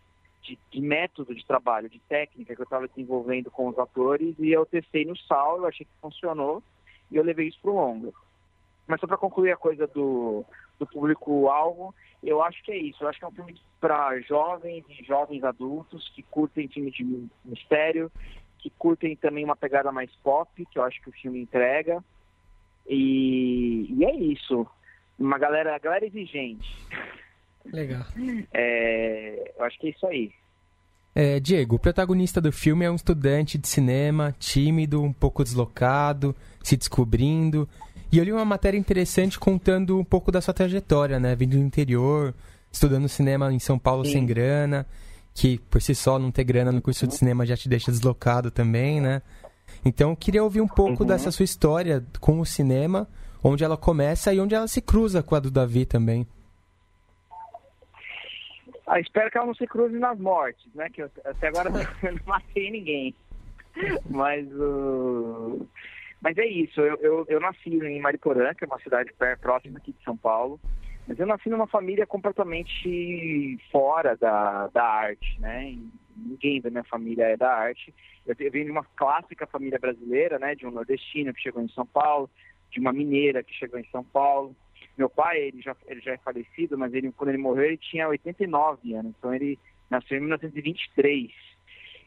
de, 0.44 0.60
de 0.70 0.82
método 0.82 1.34
de 1.34 1.46
trabalho, 1.46 1.90
de 1.90 2.00
técnica 2.02 2.54
que 2.54 2.62
eu 2.62 2.66
estava 2.66 2.88
desenvolvendo 2.88 3.50
com 3.50 3.70
os 3.70 3.80
atores 3.80 4.36
e 4.38 4.52
eu 4.52 4.66
testei 4.66 5.06
no 5.06 5.18
Sal, 5.18 5.58
eu 5.58 5.66
achei 5.66 5.86
que 5.86 6.02
funcionou 6.02 6.62
e 7.10 7.16
eu 7.16 7.24
levei 7.24 7.48
isso 7.48 7.60
para 7.62 7.72
o 7.72 7.76
longa. 7.76 8.12
Mas 8.88 9.00
só 9.00 9.08
para 9.08 9.18
concluir 9.18 9.52
a 9.52 9.58
coisa 9.58 9.88
do, 9.88 10.46
do 10.82 10.88
público-alvo, 10.88 11.94
eu 12.24 12.42
acho 12.42 12.62
que 12.64 12.72
é 12.72 12.78
isso. 12.78 13.04
Eu 13.04 13.08
acho 13.08 13.20
que 13.20 13.26
é 13.26 13.28
um 13.28 13.32
filme 13.32 13.56
para 13.80 14.20
jovens 14.22 14.84
e 14.90 15.04
jovens 15.04 15.44
adultos 15.44 16.12
que 16.16 16.24
curtem 16.24 16.68
filme 16.68 16.92
de 16.92 17.28
mistério, 17.46 18.12
que 18.58 18.70
curtem 18.72 19.16
também 19.16 19.46
uma 19.46 19.56
pegada 19.56 19.92
mais 19.92 20.10
pop, 20.24 20.50
que 20.66 20.80
eu 20.80 20.84
acho 20.84 21.00
que 21.02 21.10
o 21.10 21.14
filme 21.14 21.40
entrega. 21.40 22.04
E, 22.88 23.94
e 23.94 24.06
é 24.06 24.16
isso. 24.16 24.66
Uma 25.20 25.38
galera, 25.38 25.78
galera 25.78 26.06
exigente. 26.06 26.68
Legal. 27.66 28.06
É, 28.54 29.54
eu 29.58 29.66
acho 29.66 29.80
que 29.80 29.88
é 29.88 29.90
isso 29.92 30.08
aí. 30.08 30.32
É, 31.14 31.40
Diego, 31.40 31.76
o 31.76 31.80
protagonista 31.80 32.40
do 32.40 32.52
filme 32.52 32.86
é 32.86 32.92
um 32.92 32.96
estudante 32.96 33.58
de 33.58 33.68
cinema, 33.68 34.34
tímido, 34.40 35.04
um 35.04 35.12
pouco 35.14 35.44
deslocado, 35.44 36.36
se 36.64 36.78
descobrindo. 36.78 37.68
E 38.12 38.18
eu 38.18 38.26
li 38.26 38.34
uma 38.34 38.44
matéria 38.44 38.78
interessante 38.78 39.40
contando 39.40 39.98
um 39.98 40.04
pouco 40.04 40.34
da 40.34 40.42
sua 40.42 40.54
trajetória, 40.54 41.18
né? 41.18 41.34
Vindo 41.34 41.52
do 41.52 41.64
interior, 41.64 42.36
estudando 42.70 43.08
cinema 43.08 43.52
em 43.54 43.60
São 43.60 43.80
Paulo 43.80 44.04
Sim. 44.04 44.12
sem 44.12 44.26
grana, 44.26 44.86
que 45.34 45.60
por 45.70 45.82
si 45.82 45.96
só 45.96 46.20
não 46.20 46.30
ter 46.30 46.44
grana 46.44 46.74
no 46.74 46.82
curso 46.82 47.08
de 47.08 47.16
cinema 47.16 47.46
já 47.46 47.56
te 47.56 47.70
deixa 47.70 47.90
deslocado 47.90 48.52
também, 48.52 49.00
né? 49.00 49.22
Então, 49.86 50.10
eu 50.10 50.16
queria 50.18 50.44
ouvir 50.44 50.60
um 50.60 50.68
pouco 50.68 51.04
uhum. 51.04 51.08
dessa 51.08 51.32
sua 51.32 51.46
história 51.46 52.06
com 52.20 52.42
o 52.42 52.46
cinema, 52.46 53.08
onde 53.42 53.64
ela 53.64 53.78
começa 53.78 54.34
e 54.34 54.42
onde 54.42 54.54
ela 54.54 54.68
se 54.68 54.82
cruza 54.82 55.24
com 55.24 55.34
a 55.34 55.40
do 55.40 55.50
Davi 55.50 55.86
também. 55.86 56.28
Ah, 58.86 59.00
espero 59.00 59.32
que 59.32 59.38
ela 59.38 59.48
não 59.48 59.56
se 59.56 59.66
cruze 59.66 59.98
nas 59.98 60.20
mortes, 60.20 60.68
né? 60.76 60.90
Que 60.90 61.04
eu, 61.04 61.10
até 61.24 61.48
agora 61.48 61.70
eu 62.04 62.12
não 62.12 62.20
matei 62.26 62.72
ninguém. 62.72 63.16
Mas 64.10 64.46
o. 64.52 65.62
Uh 65.62 65.68
mas 66.22 66.38
é 66.38 66.46
isso, 66.46 66.80
eu, 66.80 66.96
eu, 66.98 67.26
eu 67.28 67.40
nasci 67.40 67.70
em 67.70 68.00
Mariporã, 68.00 68.54
que 68.54 68.64
é 68.64 68.68
uma 68.68 68.80
cidade 68.80 69.12
próxima 69.42 69.80
aqui 69.80 69.92
de 69.92 70.04
São 70.04 70.16
Paulo, 70.16 70.60
mas 71.08 71.20
eu 71.20 71.26
nasci 71.26 71.50
numa 71.50 71.68
família 71.68 72.06
completamente 72.06 73.58
fora 73.72 74.16
da, 74.16 74.68
da 74.68 74.84
arte, 74.84 75.40
né? 75.42 75.78
Ninguém 76.16 76.62
da 76.62 76.70
minha 76.70 76.84
família 76.84 77.26
é 77.26 77.36
da 77.36 77.52
arte. 77.52 77.94
Eu, 78.26 78.36
eu 78.40 78.52
venho 78.52 78.66
de 78.66 78.72
uma 78.72 78.86
clássica 78.96 79.48
família 79.48 79.80
brasileira, 79.80 80.38
né? 80.38 80.54
De 80.54 80.66
um 80.66 80.72
nordestino 80.72 81.34
que 81.34 81.42
chegou 81.42 81.62
em 81.62 81.70
São 81.70 81.86
Paulo, 81.86 82.30
de 82.70 82.80
uma 82.80 82.94
mineira 82.94 83.44
que 83.44 83.54
chegou 83.54 83.80
em 83.80 83.90
São 83.90 84.04
Paulo. 84.04 84.56
Meu 84.98 85.10
pai, 85.10 85.40
ele 85.42 85.62
já, 85.62 85.76
ele 85.88 86.02
já 86.02 86.14
é 86.14 86.18
falecido, 86.18 86.78
mas 86.78 86.94
ele, 86.94 87.12
quando 87.12 87.30
ele 87.30 87.40
morreu, 87.40 87.66
ele 87.66 87.78
tinha 87.78 88.08
89 88.08 88.94
anos. 88.94 89.14
Então, 89.18 89.34
ele 89.34 89.58
nasceu 89.90 90.18
em 90.18 90.22
1923. 90.22 91.32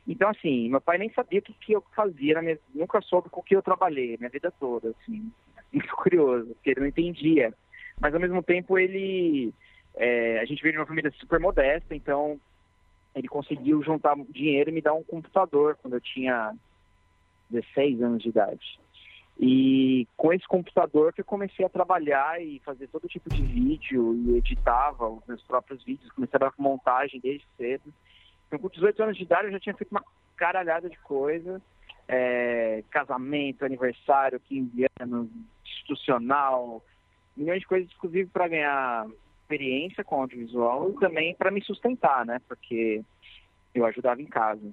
Então, 0.07 0.29
assim, 0.29 0.69
meu 0.69 0.81
pai 0.81 0.99
nem 0.99 1.11
sabia 1.13 1.39
o 1.39 1.43
que, 1.43 1.53
que 1.55 1.73
eu 1.73 1.83
fazia, 1.95 2.41
minha, 2.43 2.59
nunca 2.75 3.01
soube 3.01 3.31
com 3.31 3.41
o 3.41 3.43
que 3.43 3.57
eu 3.57 3.63
trabalhei 3.63 4.17
minha 4.19 4.31
vida 4.31 4.53
toda, 4.59 4.91
assim. 4.91 5.31
Muito 5.73 5.97
curioso, 5.97 6.55
porque 6.55 6.71
ele 6.71 6.81
não 6.81 6.87
entendia. 6.87 7.53
Mas, 8.01 8.15
ao 8.15 8.21
mesmo 8.21 8.43
tempo, 8.43 8.79
ele... 8.79 9.53
É, 9.97 10.41
a 10.41 10.45
gente 10.45 10.61
veio 10.61 10.73
de 10.73 10.79
uma 10.79 10.87
família 10.87 11.11
super 11.13 11.39
modesta, 11.39 11.95
então 11.95 12.41
ele 13.15 13.29
conseguiu 13.29 13.83
juntar 13.83 14.17
dinheiro 14.29 14.71
e 14.71 14.73
me 14.73 14.83
dar 14.83 14.93
um 14.93 15.05
computador 15.05 15.79
quando 15.81 15.95
eu 15.95 16.01
tinha 16.01 16.53
16 17.49 18.03
anos 18.03 18.23
de 18.23 18.29
idade. 18.29 18.81
E 19.39 20.07
com 20.17 20.33
esse 20.33 20.47
computador 20.47 21.13
que 21.13 21.21
eu 21.21 21.25
comecei 21.25 21.65
a 21.65 21.69
trabalhar 21.69 22.41
e 22.43 22.61
fazer 22.65 22.89
todo 22.89 23.09
tipo 23.09 23.29
de 23.31 23.43
vídeo 23.43 24.15
e 24.15 24.37
editava 24.37 25.09
os 25.09 25.25
meus 25.27 25.43
próprios 25.43 25.83
vídeos, 25.83 26.11
comecei 26.13 26.37
a 26.37 26.39
trabalhar 26.39 26.57
com 26.57 26.63
montagem 26.63 27.21
desde 27.21 27.47
cedo. 27.57 27.93
Então, 28.47 28.59
com 28.59 28.69
18 28.69 29.03
anos 29.03 29.17
de 29.17 29.23
idade, 29.23 29.47
eu 29.47 29.53
já 29.53 29.61
tinha 29.61 29.75
feito 29.75 29.91
uma 29.91 30.05
caralhada 30.37 30.89
de 30.89 30.99
coisa. 30.99 31.61
É, 32.07 32.85
casamento, 32.91 33.65
aniversário, 33.65 34.39
15 34.41 34.87
anos, 35.01 35.29
institucional, 35.65 36.85
milhões 37.35 37.61
de 37.61 37.67
coisas, 37.67 37.91
inclusive 37.97 38.29
para 38.29 38.49
ganhar 38.49 39.07
experiência 39.41 40.05
com 40.05 40.21
audiovisual 40.21 40.91
e 40.91 41.01
também 41.01 41.35
para 41.35 41.51
me 41.51 41.63
sustentar, 41.63 42.27
né? 42.27 42.41
Porque 42.47 43.03
eu 43.75 43.87
ajudava 43.87 44.21
em 44.21 44.27
casa. 44.27 44.71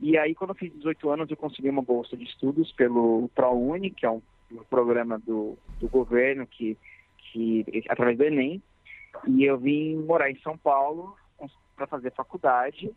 E 0.00 0.18
aí, 0.18 0.34
quando 0.34 0.50
eu 0.50 0.56
fiz 0.56 0.72
18 0.72 1.10
anos, 1.10 1.30
eu 1.30 1.36
consegui 1.36 1.70
uma 1.70 1.82
bolsa 1.82 2.16
de 2.16 2.24
estudos 2.24 2.72
pelo 2.72 3.30
ProUni, 3.34 3.90
que 3.90 4.04
é 4.04 4.10
um 4.10 4.20
no 4.50 4.64
programa 4.64 5.18
do, 5.18 5.58
do 5.80 5.88
governo, 5.88 6.46
que, 6.46 6.76
que 7.18 7.84
através 7.88 8.16
do 8.16 8.24
Enem, 8.24 8.62
e 9.26 9.44
eu 9.44 9.58
vim 9.58 9.96
morar 9.96 10.30
em 10.30 10.38
São 10.40 10.56
Paulo 10.56 11.16
para 11.76 11.86
fazer 11.86 12.12
faculdade, 12.12 12.90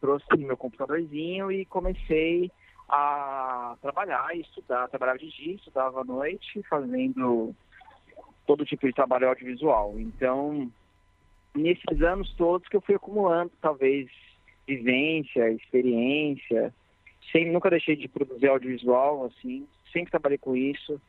trouxe 0.00 0.26
meu 0.36 0.56
computadorzinho 0.56 1.50
e 1.50 1.64
comecei 1.64 2.50
a 2.88 3.76
trabalhar 3.80 4.36
e 4.36 4.40
estudar. 4.40 4.88
Trabalhava 4.88 5.18
de 5.18 5.30
dia, 5.30 5.54
estudava 5.54 6.02
à 6.02 6.04
noite, 6.04 6.62
fazendo 6.68 7.54
todo 8.46 8.64
tipo 8.64 8.86
de 8.86 8.92
trabalho 8.92 9.28
audiovisual. 9.28 9.94
Então, 9.98 10.70
nesses 11.54 12.02
anos 12.02 12.32
todos 12.34 12.68
que 12.68 12.76
eu 12.76 12.80
fui 12.80 12.94
acumulando, 12.94 13.50
talvez, 13.60 14.08
vivência, 14.66 15.50
experiência, 15.50 16.72
sem, 17.32 17.50
nunca 17.50 17.70
deixei 17.70 17.96
de 17.96 18.06
produzir 18.06 18.48
audiovisual, 18.48 19.24
assim, 19.24 19.66
sempre 19.92 20.10
trabalhei 20.10 20.38
com 20.38 20.56
isso, 20.56 21.00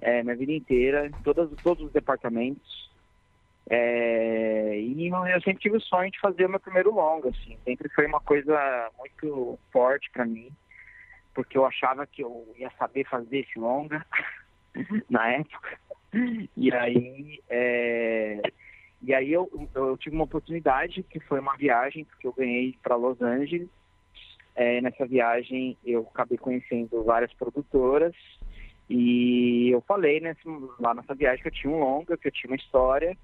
é, 0.00 0.22
minha 0.22 0.36
vida 0.36 0.52
inteira, 0.52 1.10
todas, 1.22 1.50
todos 1.62 1.84
os 1.86 1.92
departamentos. 1.92 2.92
É, 3.70 4.78
e 4.78 5.08
eu 5.08 5.40
sempre 5.42 5.62
tive 5.62 5.78
o 5.78 5.80
sonho 5.80 6.10
de 6.10 6.20
fazer 6.20 6.44
o 6.44 6.50
meu 6.50 6.60
primeiro 6.60 6.94
longa, 6.94 7.30
assim, 7.30 7.56
sempre 7.64 7.88
foi 7.88 8.06
uma 8.06 8.20
coisa 8.20 8.90
muito 8.98 9.58
forte 9.72 10.10
para 10.10 10.26
mim, 10.26 10.50
porque 11.34 11.56
eu 11.56 11.64
achava 11.64 12.06
que 12.06 12.22
eu 12.22 12.46
ia 12.58 12.70
saber 12.78 13.08
fazer 13.08 13.38
esse 13.38 13.58
longa 13.58 14.04
na 15.08 15.28
época. 15.30 15.78
E 16.56 16.72
aí, 16.72 17.40
é, 17.48 18.40
e 19.02 19.14
aí 19.14 19.32
eu, 19.32 19.50
eu 19.74 19.96
tive 19.96 20.14
uma 20.14 20.24
oportunidade 20.24 21.02
que 21.02 21.18
foi 21.20 21.40
uma 21.40 21.56
viagem 21.56 22.06
que 22.20 22.26
eu 22.26 22.32
ganhei 22.32 22.78
para 22.82 22.96
Los 22.96 23.20
Angeles. 23.20 23.68
É, 24.54 24.80
nessa 24.80 25.04
viagem 25.04 25.76
eu 25.84 26.08
acabei 26.14 26.38
conhecendo 26.38 27.02
várias 27.02 27.32
produtoras 27.34 28.14
e 28.88 29.70
eu 29.70 29.80
falei 29.80 30.20
nesse, 30.20 30.42
lá 30.78 30.94
nessa 30.94 31.14
viagem 31.14 31.42
que 31.42 31.48
eu 31.48 31.52
tinha 31.52 31.72
um 31.72 31.80
longa, 31.80 32.16
que 32.16 32.28
eu 32.28 32.32
tinha 32.32 32.50
uma 32.50 32.56
história, 32.56 33.16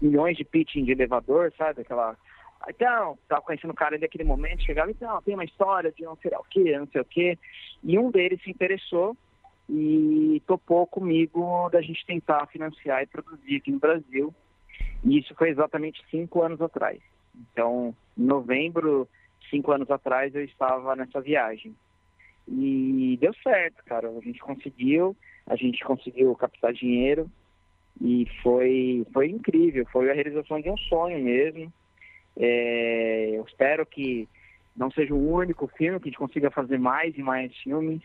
milhões 0.00 0.36
de 0.36 0.44
pitching 0.44 0.84
de 0.84 0.92
elevador, 0.92 1.52
sabe? 1.56 1.82
Aquela. 1.82 2.16
Então, 2.68 3.18
tava 3.28 3.42
conhecendo 3.42 3.72
o 3.72 3.74
cara 3.74 3.98
naquele 3.98 4.24
momento, 4.24 4.64
chegava, 4.64 4.90
então, 4.90 5.20
tem 5.22 5.34
uma 5.34 5.44
história 5.44 5.92
de 5.92 6.02
não 6.02 6.16
sei 6.16 6.30
o 6.34 6.44
que, 6.44 6.78
não 6.78 6.86
sei 6.86 7.00
o 7.00 7.04
que. 7.04 7.38
E 7.82 7.98
um 7.98 8.10
deles 8.10 8.42
se 8.42 8.50
interessou 8.50 9.14
e 9.68 10.42
topou 10.46 10.86
comigo 10.86 11.68
da 11.70 11.82
gente 11.82 12.04
tentar 12.06 12.46
financiar 12.46 13.02
e 13.02 13.06
produzir 13.06 13.56
aqui 13.56 13.70
no 13.70 13.78
Brasil. 13.78 14.34
E 15.04 15.18
isso 15.18 15.34
foi 15.34 15.50
exatamente 15.50 16.02
cinco 16.10 16.42
anos 16.42 16.60
atrás. 16.60 17.00
Então, 17.34 17.94
em 18.16 18.24
novembro, 18.24 19.06
cinco 19.50 19.72
anos 19.72 19.90
atrás, 19.90 20.34
eu 20.34 20.44
estava 20.44 20.96
nessa 20.96 21.20
viagem. 21.20 21.74
E 22.48 23.18
deu 23.20 23.34
certo, 23.42 23.84
cara. 23.84 24.08
A 24.08 24.20
gente 24.20 24.38
conseguiu, 24.40 25.16
a 25.46 25.56
gente 25.56 25.84
conseguiu 25.84 26.34
captar 26.34 26.72
dinheiro 26.72 27.30
e 28.00 28.26
foi, 28.42 29.06
foi 29.12 29.28
incrível. 29.28 29.86
Foi 29.92 30.10
a 30.10 30.14
realização 30.14 30.60
de 30.60 30.70
um 30.70 30.76
sonho 30.76 31.22
mesmo. 31.22 31.72
É, 32.36 33.30
eu 33.34 33.44
espero 33.44 33.86
que 33.86 34.28
não 34.76 34.90
seja 34.90 35.14
o 35.14 35.32
único 35.32 35.68
filme, 35.68 36.00
que 36.00 36.08
a 36.08 36.10
gente 36.10 36.18
consiga 36.18 36.50
fazer 36.50 36.78
mais 36.78 37.16
e 37.16 37.22
mais 37.22 37.56
filmes 37.58 38.02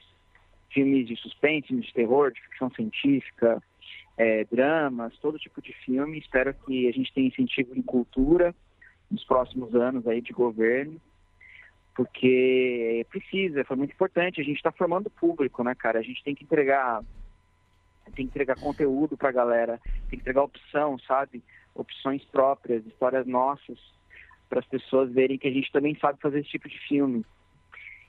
filmes 0.71 1.07
de 1.07 1.15
suspense, 1.17 1.75
de 1.75 1.93
terror, 1.93 2.31
de 2.31 2.41
ficção 2.41 2.69
científica, 2.71 3.61
é, 4.17 4.45
dramas, 4.45 5.17
todo 5.19 5.39
tipo 5.39 5.61
de 5.61 5.73
filme. 5.85 6.19
Espero 6.19 6.53
que 6.53 6.87
a 6.87 6.91
gente 6.91 7.13
tenha 7.13 7.27
incentivo 7.27 7.75
em 7.75 7.81
cultura 7.81 8.55
nos 9.09 9.23
próximos 9.23 9.73
anos 9.73 10.07
aí 10.07 10.21
de 10.21 10.31
governo, 10.31 11.01
porque 11.95 13.05
precisa, 13.09 13.63
foi 13.65 13.75
muito 13.75 13.93
importante. 13.93 14.39
A 14.39 14.43
gente 14.43 14.57
está 14.57 14.71
formando 14.71 15.09
público, 15.09 15.63
né, 15.63 15.73
cara? 15.75 15.99
A 15.99 16.03
gente 16.03 16.23
tem 16.23 16.35
que 16.35 16.43
entregar, 16.43 17.03
tem 18.09 18.25
que 18.25 18.31
entregar 18.31 18.59
conteúdo 18.59 19.17
para 19.17 19.29
a 19.29 19.33
galera, 19.33 19.79
tem 20.09 20.11
que 20.11 20.15
entregar 20.17 20.43
opção, 20.43 20.97
sabe? 20.99 21.43
Opções 21.75 22.23
próprias, 22.25 22.85
histórias 22.85 23.25
nossas, 23.25 23.79
para 24.49 24.59
as 24.59 24.65
pessoas 24.65 25.11
verem 25.11 25.37
que 25.37 25.47
a 25.47 25.51
gente 25.51 25.71
também 25.71 25.95
sabe 25.99 26.19
fazer 26.21 26.39
esse 26.39 26.49
tipo 26.49 26.67
de 26.67 26.79
filme. 26.87 27.25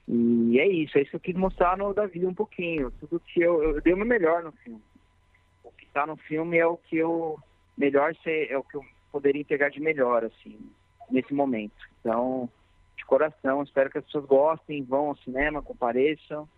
E 0.09 0.59
é 0.59 0.67
isso, 0.67 0.99
é 0.99 1.03
isso 1.03 1.11
que 1.11 1.17
eu 1.17 1.21
quis 1.21 1.37
mostrar 1.37 1.77
no 1.77 1.95
Davi 1.95 2.27
um 2.27 2.35
pouquinho. 2.35 2.91
Tudo 2.99 3.21
que 3.21 3.41
eu, 3.41 3.63
eu 3.63 3.81
dei 3.81 3.93
o 3.93 3.97
meu 3.97 4.07
melhor 4.07 4.43
no 4.43 4.53
filme. 4.53 4.83
O 5.63 5.71
que 5.71 5.85
está 5.85 6.07
no 6.07 6.17
filme 6.17 6.59
é 6.59 6.67
o 6.67 6.77
que 6.77 6.97
eu 6.97 7.39
melhor 7.77 8.15
sei, 8.25 8.49
é 8.49 8.59
o 8.59 8.65
que 8.65 8.77
eu 8.77 8.85
poderia 9.13 9.41
entregar 9.41 9.71
de 9.71 9.81
melhor, 9.81 10.25
assim, 10.25 10.59
nesse 11.11 11.33
momento. 11.33 11.77
Então, 12.01 12.49
de 12.97 13.05
coração, 13.05 13.63
espero 13.63 13.91
que 13.91 13.99
as 13.99 14.05
pessoas 14.05 14.25
gostem, 14.25 14.83
vão 14.83 15.09
ao 15.09 15.17
cinema, 15.19 15.63
compareçam 15.63 16.49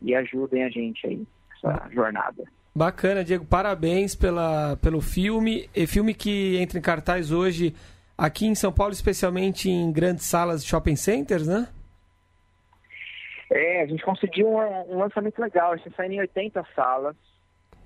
e 0.00 0.14
ajudem 0.14 0.64
a 0.64 0.68
gente 0.68 1.06
aí 1.06 1.26
nessa 1.50 1.88
jornada. 1.90 2.44
Bacana, 2.74 3.22
Diego. 3.22 3.44
Parabéns 3.44 4.14
pela, 4.14 4.76
pelo 4.78 5.00
filme. 5.00 5.68
E 5.74 5.86
filme 5.86 6.14
que 6.14 6.56
entra 6.56 6.78
em 6.78 6.82
cartaz 6.82 7.30
hoje 7.30 7.74
aqui 8.16 8.46
em 8.46 8.54
São 8.54 8.72
Paulo, 8.72 8.92
especialmente 8.92 9.68
em 9.68 9.92
grandes 9.92 10.24
salas 10.24 10.62
de 10.62 10.70
shopping 10.70 10.96
centers, 10.96 11.46
né? 11.46 11.68
É, 13.50 13.82
a 13.82 13.86
gente 13.86 14.02
conseguiu 14.02 14.48
um, 14.48 14.94
um 14.94 14.98
lançamento 14.98 15.38
legal. 15.38 15.72
A 15.72 15.76
gente 15.76 15.94
saiu 15.94 16.12
em 16.12 16.20
80 16.20 16.66
salas, 16.74 17.16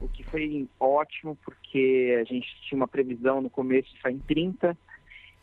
o 0.00 0.08
que 0.08 0.22
foi 0.22 0.68
ótimo, 0.78 1.36
porque 1.44 2.16
a 2.20 2.24
gente 2.24 2.46
tinha 2.62 2.76
uma 2.76 2.86
previsão 2.86 3.40
no 3.40 3.50
começo 3.50 3.92
de 3.92 4.00
sair 4.00 4.14
em 4.14 4.20
30. 4.20 4.78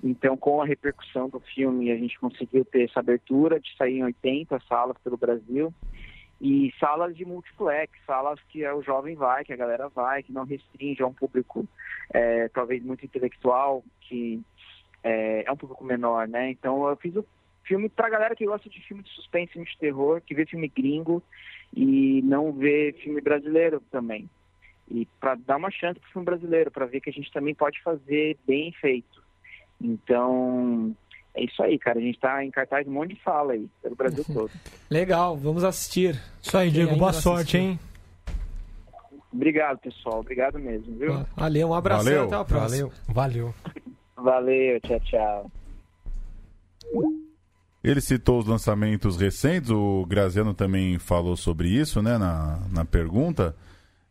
Então, 0.02 0.38
com 0.38 0.62
a 0.62 0.66
repercussão 0.66 1.28
do 1.28 1.42
filme, 1.42 1.92
a 1.92 1.98
gente 1.98 2.18
conseguiu 2.20 2.64
ter 2.64 2.86
essa 2.86 3.02
abertura 3.02 3.60
de 3.60 3.76
sair 3.76 4.00
em 4.00 4.04
80 4.04 4.62
salas 4.70 4.98
pelo 5.04 5.18
Brasil. 5.18 5.74
E 6.46 6.74
salas 6.78 7.16
de 7.16 7.24
multiplex, 7.24 7.94
salas 8.06 8.38
que 8.50 8.68
o 8.68 8.82
jovem 8.82 9.16
vai, 9.16 9.46
que 9.46 9.54
a 9.54 9.56
galera 9.56 9.88
vai, 9.88 10.22
que 10.22 10.34
não 10.34 10.44
restringe 10.44 11.02
a 11.02 11.08
um 11.08 11.14
público 11.14 11.66
é, 12.14 12.50
talvez 12.50 12.84
muito 12.84 13.06
intelectual, 13.06 13.82
que 14.02 14.42
é, 15.02 15.46
é 15.46 15.52
um 15.54 15.56
público 15.56 15.86
menor, 15.86 16.28
né? 16.28 16.50
Então, 16.50 16.86
eu 16.90 16.98
fiz 16.98 17.16
o 17.16 17.26
filme 17.64 17.88
pra 17.88 18.10
galera 18.10 18.36
que 18.36 18.46
gosta 18.46 18.70
de 18.70 18.86
filme 18.86 19.02
de 19.04 19.10
suspense, 19.12 19.54
filme 19.54 19.66
de 19.66 19.78
terror, 19.78 20.20
que 20.20 20.36
vê 20.36 20.46
filme 20.46 20.68
gringo 20.68 21.24
e 21.74 22.22
não 22.24 22.52
vê 22.52 22.94
filme 23.02 23.22
brasileiro 23.22 23.82
também. 23.90 24.30
E 24.92 25.06
para 25.22 25.36
dar 25.36 25.56
uma 25.56 25.72
chance 25.72 25.98
pro 25.98 26.12
filme 26.12 26.26
brasileiro, 26.26 26.70
para 26.70 26.86
ver 26.86 27.00
que 27.00 27.10
a 27.10 27.14
gente 27.14 27.32
também 27.32 27.56
pode 27.56 27.82
fazer 27.82 28.38
bem 28.46 28.70
feito. 28.74 29.24
Então, 29.80 30.94
é 31.36 31.44
isso 31.44 31.62
aí, 31.64 31.80
cara. 31.80 32.00
A 32.00 32.02
gente 32.02 32.20
tá 32.20 32.44
em 32.44 32.52
cartaz 32.52 32.88
um 32.88 32.92
monte 32.92 33.16
de 33.16 33.22
fala 33.22 33.54
aí, 33.54 33.68
pelo 33.82 33.96
Brasil 33.96 34.24
todo. 34.32 34.52
Legal, 34.90 35.36
vamos 35.36 35.64
assistir. 35.64 36.20
Isso 36.42 36.58
aí, 36.58 36.70
Diego. 36.70 36.96
Boa 36.96 37.14
sorte, 37.14 37.58
hein? 37.58 37.80
Obrigado, 39.32 39.80
pessoal. 39.80 40.20
Obrigado 40.20 40.60
mesmo, 40.60 40.96
viu? 40.96 41.26
Valeu, 41.36 41.70
um 41.70 41.74
abraço 41.74 42.04
Valeu. 42.04 42.24
até 42.26 42.36
a 42.36 42.46
próxima. 42.46 42.92
Valeu. 43.08 43.54
Valeu. 43.54 43.56
Valeu, 44.16 44.80
tchau, 44.82 45.00
tchau. 45.00 45.52
Ele 47.84 48.00
citou 48.00 48.40
os 48.40 48.48
lançamentos 48.48 49.18
recentes, 49.18 49.70
o 49.70 50.06
Graziano 50.06 50.54
também 50.54 50.98
falou 51.00 51.36
sobre 51.36 51.68
isso, 51.68 52.02
né, 52.02 52.18
na, 52.18 52.60
na 52.72 52.86
pergunta. 52.86 53.56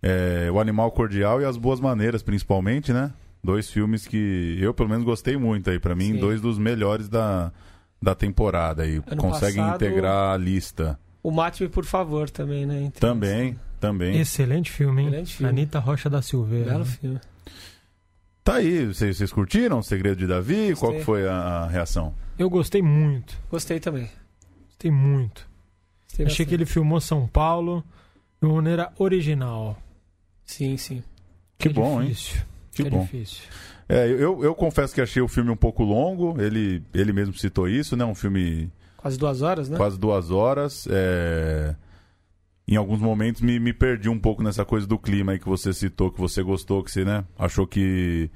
É, 0.03 0.51
o 0.51 0.59
Animal 0.59 0.91
Cordial 0.91 1.41
e 1.41 1.45
As 1.45 1.57
Boas 1.57 1.81
Maneiras, 1.81 2.23
principalmente, 2.23 2.93
né? 2.93 3.13
Dois 3.45 3.69
filmes 3.71 4.07
que 4.07 4.57
eu, 4.61 4.73
pelo 4.73 4.89
menos, 4.89 5.05
gostei 5.05 5.37
muito 5.37 5.69
aí. 5.69 5.79
Pra 5.79 5.95
mim, 5.95 6.13
Sim. 6.13 6.19
dois 6.21 6.41
dos 6.41 6.59
melhores 6.59 7.09
da, 7.09 7.53
da 8.01 8.15
temporada 8.15 8.83
aí. 8.85 9.03
Ano 9.07 9.17
Conseguem 9.21 9.63
passado- 9.63 9.77
integrar 9.85 10.35
a 10.35 10.37
lista. 10.37 10.99
O 11.23 11.31
Mate-me, 11.31 11.69
por 11.69 11.85
favor, 11.85 12.31
também, 12.31 12.67
né? 12.67 12.83
Então, 12.83 13.11
Também, 13.15 13.59
também. 13.81 14.21
Excelente 14.21 14.71
filme, 14.71 15.03
hein? 15.03 15.09
Excelente 15.09 15.35
filme. 15.37 15.51
Anitta 15.51 15.79
Rocha 15.79 16.09
da 16.11 16.23
Silveira. 16.23 16.71
Belo 16.71 16.85
filme. 16.85 17.21
Tá 18.45 18.55
aí, 18.57 18.87
vocês, 18.87 19.17
vocês 19.17 19.33
curtiram 19.33 19.79
o 19.79 19.83
Segredo 19.85 20.19
de 20.19 20.27
Davi? 20.27 20.75
Qual 20.75 20.91
Gostei. 20.93 20.99
que 20.99 21.05
foi 21.05 21.29
a, 21.29 21.67
reação? 21.69 22.13
Eu 22.39 22.51
gostei 22.51 22.83
muito. 22.83 23.37
Gostei 23.51 23.79
também. 23.79 24.11
Gostei 24.67 24.91
muito. 24.91 25.49
Gostei 26.09 26.27
Achei 26.27 26.45
que 26.47 26.53
ele 26.55 26.67
filmou 26.67 27.01
São 27.01 27.27
Paulo 27.29 27.85
de 28.41 28.47
uma 28.49 28.57
maneira 28.57 28.93
original. 28.99 29.79
Sim, 30.45 30.77
sim. 30.77 31.05
Que 31.57 31.69
é 31.69 31.73
bom, 31.73 32.03
hein? 32.03 32.13
Que 32.75 32.83
é 32.83 32.91
bom. 32.91 33.03
difícil. 33.03 33.43
É, 33.89 34.09
eu, 34.09 34.43
eu 34.43 34.55
confesso 34.55 34.95
que 34.95 35.01
achei 35.01 35.21
o 35.23 35.29
filme 35.29 35.51
um 35.51 35.57
pouco 35.57 35.83
longo. 35.83 36.41
Ele, 36.41 36.83
ele 36.95 37.13
mesmo 37.13 37.35
citou 37.35 37.69
isso, 37.69 37.97
né? 37.97 38.05
Um 38.05 38.15
filme 38.15 38.71
Quase 38.97 39.19
duas 39.19 39.43
horas, 39.43 39.69
né? 39.69 39.77
quase 39.77 39.99
duas 39.99 40.31
horas. 40.31 40.87
é, 40.91 41.75
Em 42.67 42.77
alguns 42.77 43.01
momentos 43.01 43.43
me, 43.43 43.59
me 43.59 43.73
perdi 43.73 44.09
um 44.09 44.19
pouco 44.19 44.43
nessa 44.43 44.65
coisa 44.65 44.87
do 44.87 44.97
clima 44.99 45.33
aí 45.33 45.39
que 45.39 45.49
você 45.49 45.73
citou, 45.73 46.11
que 46.11 46.21
você 46.21 46.43
gostou, 46.43 46.83
que 46.85 46.91
você 46.91 47.05
né, 47.05 47.25
achou 47.39 47.67
que, 47.67 48.31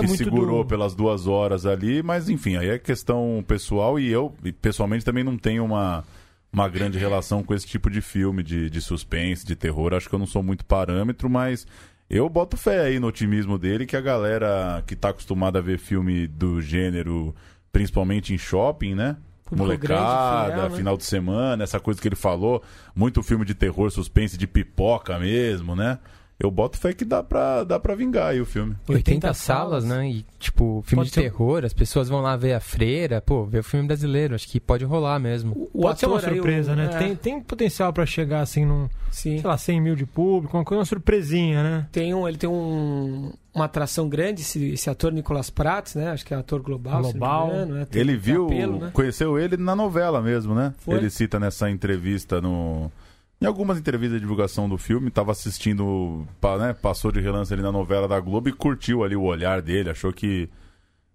que 0.00 0.08
segurou 0.08 0.64
do- 0.64 0.68
pelas 0.68 0.94
duas 0.94 1.26
horas 1.28 1.64
ali, 1.64 2.02
mas 2.02 2.28
enfim, 2.28 2.56
aí 2.56 2.68
é 2.68 2.78
questão 2.78 3.42
pessoal 3.46 3.98
e 3.98 4.10
eu, 4.10 4.34
pessoalmente, 4.60 5.04
também 5.04 5.22
não 5.24 5.38
tenho 5.38 5.64
uma, 5.64 6.04
uma 6.52 6.68
grande 6.68 6.98
relação 6.98 7.42
com 7.44 7.54
esse 7.54 7.66
tipo 7.66 7.88
de 7.88 8.00
filme, 8.02 8.42
de, 8.42 8.68
de 8.68 8.80
suspense, 8.82 9.46
de 9.46 9.54
terror. 9.54 9.94
Acho 9.94 10.08
que 10.08 10.14
eu 10.14 10.18
não 10.18 10.26
sou 10.26 10.42
muito 10.42 10.64
parâmetro, 10.64 11.30
mas 11.30 11.64
eu 12.10 12.28
boto 12.28 12.56
fé 12.56 12.80
aí 12.80 12.98
no 12.98 13.06
otimismo 13.06 13.58
dele 13.58 13.86
que 13.86 13.96
a 13.96 14.00
galera 14.00 14.82
que 14.86 14.96
tá 14.96 15.10
acostumada 15.10 15.58
a 15.58 15.62
ver 15.62 15.78
filme 15.78 16.26
do 16.26 16.60
gênero, 16.60 17.34
principalmente 17.72 18.32
em 18.32 18.38
shopping, 18.38 18.94
né? 18.94 19.16
molecada, 19.50 20.52
fiel, 20.52 20.68
né? 20.70 20.76
final 20.76 20.96
de 20.96 21.04
semana, 21.04 21.64
essa 21.64 21.80
coisa 21.80 22.00
que 22.00 22.08
ele 22.08 22.16
falou. 22.16 22.62
Muito 22.94 23.22
filme 23.22 23.44
de 23.44 23.54
terror, 23.54 23.90
suspense, 23.90 24.36
de 24.36 24.46
pipoca 24.46 25.18
mesmo, 25.18 25.74
né? 25.74 25.98
Eu 26.40 26.52
boto 26.52 26.78
fé 26.78 26.92
que 26.92 27.04
dá 27.04 27.20
pra, 27.20 27.64
dá 27.64 27.80
pra 27.80 27.96
vingar 27.96 28.28
aí 28.28 28.40
o 28.40 28.46
filme. 28.46 28.76
80 28.88 29.34
salas, 29.34 29.84
né? 29.84 30.08
E, 30.08 30.24
tipo, 30.38 30.84
filme 30.86 31.00
Pode 31.02 31.10
de 31.10 31.14
terror, 31.20 31.64
as 31.64 31.72
pessoas 31.72 32.08
vão 32.08 32.20
lá 32.20 32.36
ver 32.36 32.52
a 32.52 32.60
freira, 32.60 33.20
pô, 33.20 33.44
ver 33.44 33.58
o 33.58 33.64
filme 33.64 33.88
brasileiro. 33.88 34.36
Acho 34.36 34.46
que 34.46 34.60
pode 34.60 34.84
rolar 34.84 35.18
mesmo. 35.18 35.68
O 35.74 35.80
Pode 35.82 35.98
ser 35.98 36.06
uma 36.06 36.20
surpresa, 36.20 36.72
o- 36.72 36.76
né? 36.76 36.90
é, 36.92 36.98
Tem, 36.98 37.16
tem 37.16 37.40
potencial 37.40 37.92
pra 37.92 38.06
chegar 38.06 38.40
assim 38.40 38.64
num, 38.64 38.88
sim. 39.10 39.38
sei 39.38 39.42
lá, 39.50 39.58
100 39.58 39.80
mil 39.80 39.96
de 39.96 40.06
público, 40.06 40.56
uma 40.56 40.64
coisa, 40.64 40.78
uma 40.78 40.84
surpresinha, 40.86 41.60
né? 41.64 41.86
Tem 41.90 42.14
um, 42.14 42.28
ele 42.28 42.38
tem 42.38 42.48
um, 42.48 43.32
uma 43.52 43.64
atração 43.64 44.08
grande, 44.08 44.42
esse, 44.42 44.64
esse 44.74 44.88
ator 44.88 45.10
Nicolas 45.10 45.50
Prats, 45.50 45.96
né? 45.96 46.12
Acho 46.12 46.24
que 46.24 46.32
é 46.32 46.36
ator 46.36 46.62
global. 46.62 46.98
se 47.02 47.08
não 47.08 47.12
me 47.14 47.18
Global. 47.18 47.48
engano, 47.48 47.74
né? 47.74 47.86
Ele 47.92 48.16
viu, 48.16 48.46
apelo, 48.46 48.78
né? 48.78 48.90
conheceu 48.92 49.36
ele 49.40 49.56
na 49.56 49.74
novela 49.74 50.22
mesmo, 50.22 50.54
né? 50.54 50.72
Foi? 50.78 50.94
Ele 50.98 51.10
cita 51.10 51.40
nessa 51.40 51.68
entrevista 51.68 52.40
no. 52.40 52.92
Em 53.40 53.46
algumas 53.46 53.78
entrevistas 53.78 54.16
de 54.18 54.20
divulgação 54.22 54.68
do 54.68 54.76
filme, 54.76 55.10
tava 55.10 55.30
assistindo, 55.32 56.26
né, 56.58 56.72
passou 56.74 57.12
de 57.12 57.20
relance 57.20 57.52
ali 57.52 57.62
na 57.62 57.70
novela 57.70 58.08
da 58.08 58.18
Globo 58.18 58.48
e 58.48 58.52
curtiu 58.52 59.04
ali 59.04 59.14
o 59.14 59.22
olhar 59.22 59.62
dele, 59.62 59.90
achou 59.90 60.12
que 60.12 60.48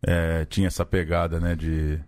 é, 0.05 0.45
tinha 0.45 0.67
essa 0.67 0.85
pegada, 0.85 1.37
né, 1.39 1.53
de, 1.55 1.99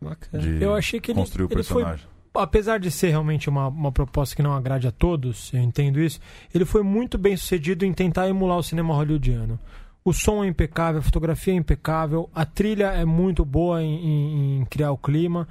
Bacana. 0.00 0.40
de 0.42 0.62
Eu 0.62 0.74
achei 0.74 1.00
que 1.00 1.10
ele, 1.10 1.18
construir 1.18 1.46
o 1.46 1.48
ele 1.52 1.62
foi 1.64 1.82
personagem. 1.82 2.06
apesar 2.34 2.78
de 2.78 2.90
ser 2.92 3.08
realmente 3.08 3.48
uma, 3.48 3.66
uma 3.66 3.90
proposta 3.90 4.36
que 4.36 4.42
não 4.42 4.52
agrade 4.52 4.86
a 4.86 4.92
todos, 4.92 5.52
eu 5.52 5.60
entendo 5.60 5.98
isso, 6.00 6.20
ele 6.54 6.64
foi 6.64 6.82
muito 6.84 7.18
bem 7.18 7.36
sucedido 7.36 7.84
em 7.84 7.92
tentar 7.92 8.28
emular 8.28 8.58
o 8.58 8.62
cinema 8.62 8.94
hollywoodiano. 8.94 9.58
O 10.04 10.12
som 10.12 10.44
é 10.44 10.46
impecável, 10.46 11.00
a 11.00 11.02
fotografia 11.02 11.52
é 11.52 11.56
impecável, 11.56 12.30
a 12.32 12.44
trilha 12.46 12.92
é 12.92 13.04
muito 13.04 13.44
boa 13.44 13.82
em, 13.82 13.96
em- 14.06 14.60
em 14.60 14.64
criar 14.66 14.92
o 14.92 14.96
clima. 14.96 15.48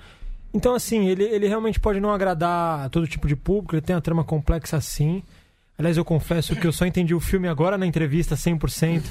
Então, 0.55 0.73
assim, 0.73 1.07
ele, 1.07 1.23
ele 1.23 1.47
realmente 1.47 1.79
pode 1.79 1.99
não 1.99 2.11
agradar 2.13 2.85
a 2.85 2.89
todo 2.89 3.07
tipo 3.07 3.27
de 3.27 3.35
público, 3.35 3.75
ele 3.75 3.81
tem 3.81 3.95
uma 3.95 4.01
trama 4.01 4.23
complexa 4.23 4.79
sim. 4.79 5.21
Aliás, 5.77 5.97
eu 5.97 6.05
confesso 6.05 6.55
que 6.55 6.65
eu 6.65 6.71
só 6.71 6.85
entendi 6.85 7.13
o 7.13 7.19
filme 7.19 7.47
agora 7.49 7.77
na 7.77 7.85
entrevista 7.85 8.35
100%. 8.35 9.01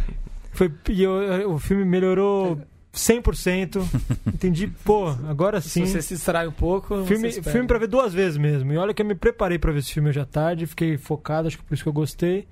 Foi, 0.52 0.72
e 0.88 1.02
eu- 1.02 1.52
o 1.52 1.58
filme 1.60 1.84
melhorou 1.84 2.60
100%. 2.92 3.80
Entendi, 4.26 4.66
pô, 4.84 5.08
agora 5.28 5.60
sim. 5.60 5.86
Se 5.86 5.92
você 5.92 6.02
se 6.02 6.14
distrai 6.16 6.48
um 6.48 6.52
pouco, 6.52 7.04
Filme, 7.06 7.28
filme 7.52 7.68
pra 7.68 7.78
ver 7.78 7.86
duas 7.86 8.12
vezes 8.12 8.36
mesmo. 8.36 8.72
E 8.72 8.76
olha 8.76 8.92
que 8.92 9.00
eu 9.00 9.06
me 9.06 9.14
preparei 9.14 9.58
pra 9.60 9.70
ver 9.70 9.78
esse 9.78 9.92
filme 9.92 10.08
hoje 10.08 10.18
à 10.18 10.26
tarde, 10.26 10.66
fiquei 10.66 10.98
focado, 10.98 11.46
acho 11.46 11.56
que 11.58 11.62
por 11.64 11.72
isso 11.74 11.84
que 11.84 11.88
eu 11.88 11.92
gostei. 11.92 12.48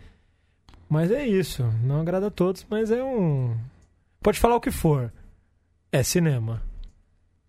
Mas 0.88 1.10
é 1.10 1.26
isso. 1.26 1.64
Não 1.82 2.00
agrada 2.00 2.28
a 2.28 2.30
todos, 2.30 2.64
mas 2.70 2.92
é 2.92 3.02
um. 3.02 3.56
Pode 4.22 4.38
falar 4.38 4.54
o 4.54 4.60
que 4.60 4.70
for. 4.70 5.12
É 5.90 6.04
cinema. 6.04 6.62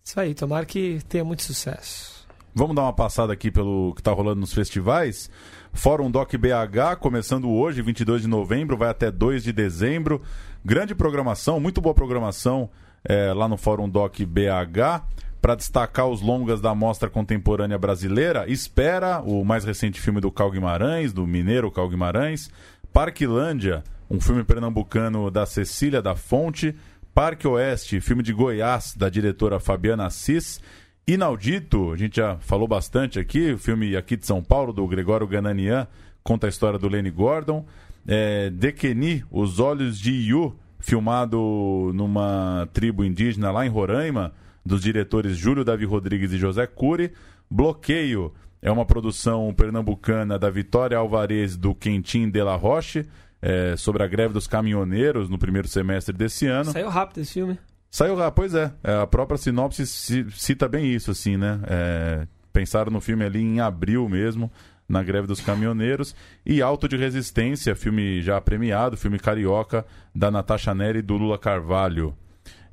Isso 0.10 0.20
aí, 0.20 0.34
tomara 0.34 0.66
que 0.66 1.02
tenha 1.08 1.24
muito 1.24 1.44
sucesso. 1.44 2.28
Vamos 2.56 2.76
dar 2.76 2.82
uma 2.82 2.94
passada 2.94 3.32
aqui 3.32 3.52
pelo 3.52 3.94
que 3.94 4.02
tá 4.02 4.12
rolando 4.12 4.42
nos 4.42 4.52
festivais. 4.52 5.30
Fórum 5.72 6.10
Doc 6.10 6.34
BH, 6.34 6.98
começando 7.00 7.48
hoje, 7.48 7.84
22 7.84 8.24
de 8.24 8.28
novembro, 8.28 8.76
vai 8.76 8.90
até 8.90 9.12
2 9.12 9.44
de 9.44 9.54
dezembro. 9.54 10.20
Grande 10.66 10.96
programação, 10.96 11.60
muito 11.60 11.80
boa 11.80 11.94
programação 11.94 12.72
é, 13.04 13.32
lá 13.34 13.48
no 13.48 13.56
Fórum 13.56 13.88
Doc 13.88 14.20
BH. 14.22 15.06
Para 15.40 15.54
destacar 15.54 16.08
os 16.08 16.22
longas 16.24 16.60
da 16.60 16.74
Mostra 16.74 17.08
Contemporânea 17.08 17.78
Brasileira, 17.78 18.50
Espera, 18.50 19.22
o 19.22 19.46
mais 19.46 19.64
recente 19.64 20.02
filme 20.02 20.20
do 20.20 20.32
Cal 20.32 20.50
Guimarães, 20.50 21.14
do 21.14 21.28
mineiro 21.28 21.70
Cal 21.70 21.88
Guimarães. 21.88 22.50
Parquilândia, 22.92 23.84
um 24.10 24.20
filme 24.20 24.44
pernambucano 24.44 25.30
da 25.30 25.46
Cecília 25.46 26.02
da 26.02 26.16
Fonte. 26.16 26.76
Parque 27.20 27.46
Oeste, 27.46 28.00
filme 28.00 28.24
de 28.24 28.32
Goiás, 28.32 28.96
da 28.96 29.10
diretora 29.10 29.60
Fabiana 29.60 30.06
Assis. 30.06 30.62
Inaudito, 31.06 31.92
a 31.92 31.98
gente 31.98 32.16
já 32.16 32.38
falou 32.38 32.66
bastante 32.66 33.20
aqui, 33.20 33.52
o 33.52 33.58
filme 33.58 33.94
aqui 33.98 34.16
de 34.16 34.26
São 34.26 34.42
Paulo, 34.42 34.72
do 34.72 34.88
Gregório 34.88 35.28
Gananian, 35.28 35.86
conta 36.24 36.48
a 36.48 36.50
história 36.50 36.80
do 36.80 36.88
Lenny 36.88 37.12
Gordon. 37.12 37.66
É, 38.08 38.50
Dequeni, 38.50 39.22
Os 39.30 39.60
Olhos 39.60 40.00
de 40.00 40.14
Yu, 40.14 40.56
filmado 40.80 41.92
numa 41.94 42.70
tribo 42.72 43.04
indígena 43.04 43.52
lá 43.52 43.66
em 43.66 43.70
Roraima, 43.70 44.32
dos 44.66 44.82
diretores 44.82 45.36
Júlio 45.36 45.66
Davi 45.66 45.84
Rodrigues 45.84 46.32
e 46.32 46.38
José 46.38 46.66
Cury. 46.68 47.12
Bloqueio 47.52 48.34
é 48.62 48.72
uma 48.72 48.86
produção 48.86 49.54
pernambucana 49.54 50.40
da 50.40 50.50
Vitória 50.50 50.98
Alvarez 50.98 51.58
do 51.58 51.76
Quentin 51.76 52.30
de 52.30 52.42
la 52.42 52.56
Roche, 52.56 53.06
é, 53.42 53.76
sobre 53.78 54.04
a 54.04 54.08
greve 54.08 54.34
dos 54.34 54.48
caminhoneiros 54.48 55.30
no 55.30 55.38
primeiro 55.38 55.68
semestre 55.68 56.16
desse 56.16 56.46
ano. 56.48 56.72
Saiu 56.72 56.90
rápido 56.90 57.20
esse 57.22 57.34
filme. 57.34 57.58
Saiu 57.92 58.16
lá, 58.16 58.30
pois 58.30 58.54
é. 58.54 58.72
É, 58.84 59.02
A 59.02 59.08
própria 59.08 59.38
sinopse 59.38 59.86
ci- 59.88 60.26
cita 60.32 60.68
bem 60.68 60.86
isso, 60.94 61.10
assim, 61.12 61.38
né? 61.38 61.60
É, 61.68 62.28
pensaram 62.54 62.92
no 62.92 63.02
filme 63.02 63.24
ali 63.26 63.40
em 63.42 63.60
abril 63.60 64.08
mesmo, 64.08 64.52
na 64.88 65.02
greve 65.02 65.26
dos 65.28 65.40
caminhoneiros. 65.42 66.16
E 66.46 66.62
Alto 66.62 66.88
de 66.88 66.96
Resistência, 66.98 67.76
filme 67.76 68.22
já 68.22 68.40
premiado, 68.40 68.96
filme 68.98 69.18
carioca, 69.18 69.86
da 70.14 70.30
Natasha 70.30 70.74
Neri 70.76 71.00
e 71.00 71.02
do 71.02 71.16
Lula 71.18 71.38
Carvalho. 71.40 72.16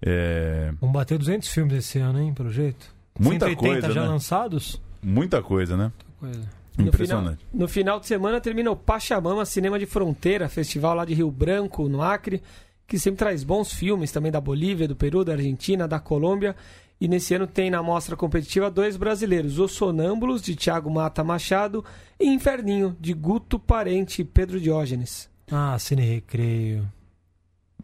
É, 0.02 0.70
Vamos 0.80 0.92
bater 0.94 1.16
200 1.18 1.48
filmes 1.48 1.74
esse 1.78 1.98
ano, 1.98 2.20
hein, 2.20 2.34
pelo 2.34 2.50
jeito. 2.50 2.86
muita 3.18 3.46
180 3.46 3.56
coisa, 3.80 3.92
já 3.94 4.02
né? 4.02 4.08
lançados? 4.08 4.80
Muita 5.02 5.42
coisa, 5.42 5.76
né? 5.76 5.90
Coisa. 6.20 6.40
No 6.76 6.88
Impressionante. 6.88 7.38
final, 7.38 7.60
no 7.60 7.68
final 7.68 8.00
de 8.00 8.06
semana 8.06 8.40
termina 8.40 8.70
o 8.70 8.76
Pachamama 8.76 9.44
Cinema 9.46 9.78
de 9.78 9.86
Fronteira, 9.86 10.48
festival 10.48 10.94
lá 10.94 11.04
de 11.04 11.14
Rio 11.14 11.30
Branco, 11.30 11.88
no 11.88 12.02
Acre, 12.02 12.42
que 12.86 12.98
sempre 12.98 13.18
traz 13.18 13.42
bons 13.42 13.72
filmes 13.72 14.12
também 14.12 14.30
da 14.30 14.40
Bolívia, 14.40 14.86
do 14.86 14.94
Peru, 14.94 15.24
da 15.24 15.32
Argentina, 15.32 15.88
da 15.88 15.98
Colômbia. 15.98 16.54
E 17.00 17.08
nesse 17.08 17.34
ano 17.34 17.46
tem 17.46 17.70
na 17.70 17.82
mostra 17.82 18.16
competitiva 18.16 18.70
dois 18.70 18.96
brasileiros, 18.96 19.58
Os 19.58 19.72
Sonâmbulos, 19.72 20.40
de 20.40 20.54
Tiago 20.54 20.90
Mata 20.90 21.22
Machado, 21.22 21.84
e 22.18 22.26
Inferninho, 22.26 22.96
de 22.98 23.12
Guto 23.12 23.58
Parente 23.58 24.22
e 24.22 24.24
Pedro 24.24 24.60
Diógenes. 24.60 25.28
Ah, 25.50 25.78
Cine 25.78 26.02
Recreio. 26.02 26.90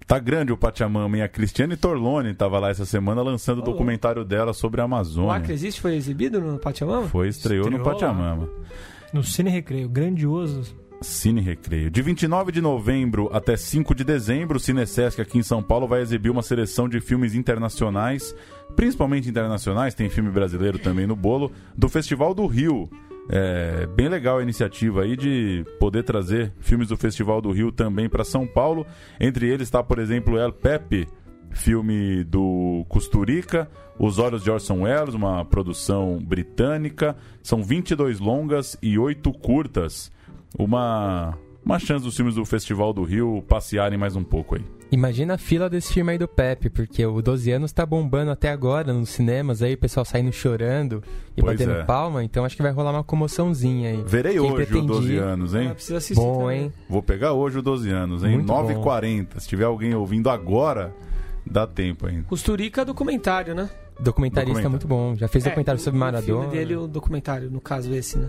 Tá 0.07 0.19
grande 0.19 0.53
o 0.53 0.57
Pachamama, 0.57 1.17
e 1.19 1.23
a 1.23 1.29
Cristiane 1.29 1.77
Torlone 1.77 2.31
estava 2.31 2.59
lá 2.59 2.71
essa 2.71 2.85
semana 2.85 3.23
lançando 3.23 3.59
o 3.59 3.63
Ô, 3.63 3.65
documentário 3.65 4.25
dela 4.25 4.53
sobre 4.53 4.81
a 4.81 4.85
O 4.85 4.87
Acre 4.87 4.95
Amazônia. 4.95 5.53
existe? 5.53 5.81
Foi 5.81 5.95
exibido 5.95 6.41
no 6.41 6.59
Pachamama? 6.59 7.09
Foi, 7.09 7.29
estreou, 7.29 7.71
no 7.71 7.77
Estreou 7.77 7.87
lá. 7.87 7.93
Pachamama. 7.95 8.49
No 9.13 9.23
Cine 9.23 9.51
Recreio, 9.51 9.89
grandioso. 9.89 10.77
Cine 11.03 11.41
Recreio. 11.41 11.91
De 11.91 12.01
29 12.01 12.53
de 12.53 12.61
novembro 12.61 13.29
até 13.33 13.57
5 13.57 13.95
de 13.95 14.05
dezembro, 14.05 14.57
o 14.57 14.61
Cinesesc 14.61 15.21
aqui 15.21 15.39
em 15.39 15.43
São 15.43 15.63
Paulo 15.63 15.87
vai 15.87 16.01
exibir 16.01 16.31
uma 16.31 16.43
seleção 16.43 16.89
de 16.89 17.01
filmes 17.01 17.35
internacionais, 17.35 18.35
principalmente 18.77 19.29
internacionais, 19.29 19.95
tem 19.95 20.09
filme 20.09 20.31
brasileiro 20.31 20.79
também 20.79 21.07
no 21.07 21.17
bolo, 21.17 21.51
do 21.77 21.89
Festival 21.89 22.35
do 22.35 22.47
Rio. 22.47 22.89
É 23.29 23.87
bem 23.87 24.09
legal 24.09 24.39
a 24.39 24.43
iniciativa 24.43 25.03
aí 25.03 25.17
de 25.17 25.65
poder 25.79 26.03
trazer 26.03 26.53
filmes 26.59 26.89
do 26.89 26.97
Festival 26.97 27.41
do 27.41 27.53
Rio 27.53 27.71
também 27.71 28.09
para 28.09 28.25
São 28.25 28.47
Paulo. 28.47 28.87
Entre 29.21 29.49
eles 29.49 29.69
está, 29.69 29.83
por 29.83 29.99
exemplo, 29.99 30.39
El 30.39 30.53
Pepe, 30.53 31.07
filme 31.51 32.25
do 32.25 32.85
Costurica, 32.89 33.71
Os 33.99 34.19
Olhos 34.19 34.43
de 34.43 34.51
Orson 34.51 34.83
Welles, 34.83 35.15
uma 35.15 35.45
produção 35.45 36.19
britânica. 36.19 37.17
São 37.43 37.63
22 37.63 38.19
longas 38.19 38.77
e 38.83 38.99
8 38.99 39.33
curtas. 39.33 40.11
Uma, 40.59 41.39
uma 41.65 41.79
chance 41.79 42.05
dos 42.05 42.17
filmes 42.17 42.35
do 42.35 42.45
Festival 42.45 42.93
do 42.93 43.03
Rio 43.05 43.43
passearem 43.49 43.99
mais 43.99 44.17
um 44.17 44.25
pouco 44.25 44.57
aí. 44.57 44.65
Imagina 44.91 45.35
a 45.35 45.39
fila 45.39 45.71
desse 45.71 45.93
filme 45.93 46.13
aí 46.13 46.19
do 46.19 46.29
Pepe, 46.29 46.69
porque 46.69 47.05
o 47.07 47.23
12 47.23 47.51
anos 47.51 47.73
tá 47.73 47.87
bombando 47.87 48.31
até 48.31 48.51
agora 48.51 48.93
nos 48.93 49.09
cinemas 49.09 49.63
aí, 49.63 49.73
o 49.75 49.79
pessoal 49.79 50.05
saindo 50.05 50.31
chorando 50.33 51.03
e 51.37 51.41
Pois 51.41 51.57
batendo 51.59 51.79
é. 51.79 51.85
palma, 51.85 52.23
então 52.23 52.45
acho 52.45 52.57
que 52.57 52.63
vai 52.63 52.73
rolar 52.73 52.91
uma 52.91 53.03
comoçãozinha 53.05 53.91
aí. 53.91 54.03
Verei 54.07 54.33
Quem 54.33 54.41
hoje 54.43 54.53
o 54.53 54.57
pretende 54.57 54.87
12 54.87 55.13
ir- 55.15 55.19
anos, 55.23 55.55
Ah, 55.55 55.63
hein? 55.63 55.71
precisa 55.71 55.97
assistir 55.97 56.21
Bom, 56.23 56.41
também. 56.41 56.63
hein? 56.65 56.73
Vou 56.91 57.03
pegar 57.03 57.33
hoje 57.33 57.59
o 57.59 57.63
12 57.63 57.89
anos, 57.91 58.23
hein? 58.23 58.33
Muito 58.35 58.47
bom. 58.49 58.55
9h40. 58.67 59.41
Se 59.41 59.49
tiver 59.49 59.65
alguém 59.65 59.95
ouvindo 59.95 60.29
agora, 60.29 60.95
dá 61.47 61.67
tempo 61.67 62.07
ainda. 62.07 62.25
Costurica 62.25 62.85
documentário, 62.85 63.55
né? 63.55 63.71
Documentarista 63.99 64.63
Documentário. 64.63 64.71
muito 64.71 64.87
bom, 64.89 65.15
já 65.17 65.29
fez 65.29 65.45
documentário 65.45 65.79
É, 65.79 65.83
sobre 65.83 65.97
o- 65.97 66.01
Maradona. 66.01 66.39
O 66.39 66.41
filme 66.43 66.55
dele, 66.55 66.77
o 66.77 66.87
documentário, 66.87 67.51
no 67.51 67.61
caso 67.63 67.95
esse, 67.95 68.19
né? 68.19 68.29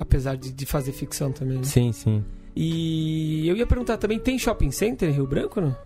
Apesar 0.00 0.34
de, 0.36 0.50
de 0.52 0.66
fazer 0.66 0.92
ficção 0.92 1.30
também, 1.30 1.58
né? 1.58 1.62
Sim, 1.64 1.92
sim. 1.92 2.24
E 2.56 3.46
eu 3.48 3.54
ia 3.56 3.66
perguntar 3.66 3.96
também, 3.98 4.18
tem 4.18 4.38
shopping 4.38 4.70
center 4.72 5.08
em 5.08 5.12
Rio 5.12 5.26
Branco, 5.26 5.60
não? 5.60 5.76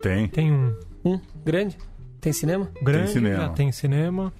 Tem. 0.00 0.28
Tem 0.28 0.52
um 0.52 0.74
Um, 1.04 1.18
grande? 1.44 1.76
Tem 2.20 2.32
cinema? 2.32 2.70
grande, 2.82 3.10
cinema. 3.10 3.36
já 3.44 3.48
tem 3.50 3.70
cinema, 3.72 4.32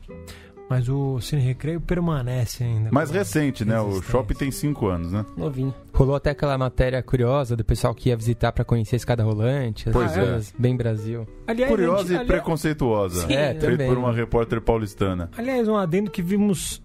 mas 0.71 0.89
o 0.89 1.21
Cine 1.21 1.43
Recreio 1.43 1.81
permanece 1.81 2.65
ainda. 2.65 2.91
Mais 2.93 3.11
recente, 3.11 3.65
né? 3.65 3.79
O 3.81 4.01
shopping 4.01 4.35
tem 4.35 4.51
5 4.51 4.87
anos, 4.87 5.13
né? 5.13 5.25
Novinho. 5.37 5.75
Rolou 5.93 6.15
até 6.17 6.31
aquela 6.31 6.57
matéria 6.57 7.03
curiosa 7.03 7.55
do 7.57 7.63
pessoal 7.65 7.95
que 7.95 8.09
ia 8.09 8.17
visitar 8.17 8.53
pra 8.53 8.65
conhecer 8.65 8.97
a 8.97 8.99
escada 8.99 9.23
rolante, 9.23 9.89
as 9.89 9.93
Pois 9.93 10.13
é. 10.13 10.21
coisas 10.21 10.55
bem 10.59 10.75
Brasil. 10.77 11.27
Aliás, 11.47 11.71
Curiosa 11.71 12.03
gente, 12.05 12.13
e 12.13 12.17
ali- 12.19 12.27
preconceituosa. 12.29 13.27
Sim, 13.27 13.35
É, 13.35 13.49
Feito 13.51 13.71
também. 13.73 13.89
por 13.89 13.99
uma 13.99 14.13
repórter 14.13 14.61
paulistana. 14.63 15.31
Aliás, 15.37 15.69
um 15.69 15.77
adendo 15.77 16.11
que 16.11 16.23
vimos 16.23 16.81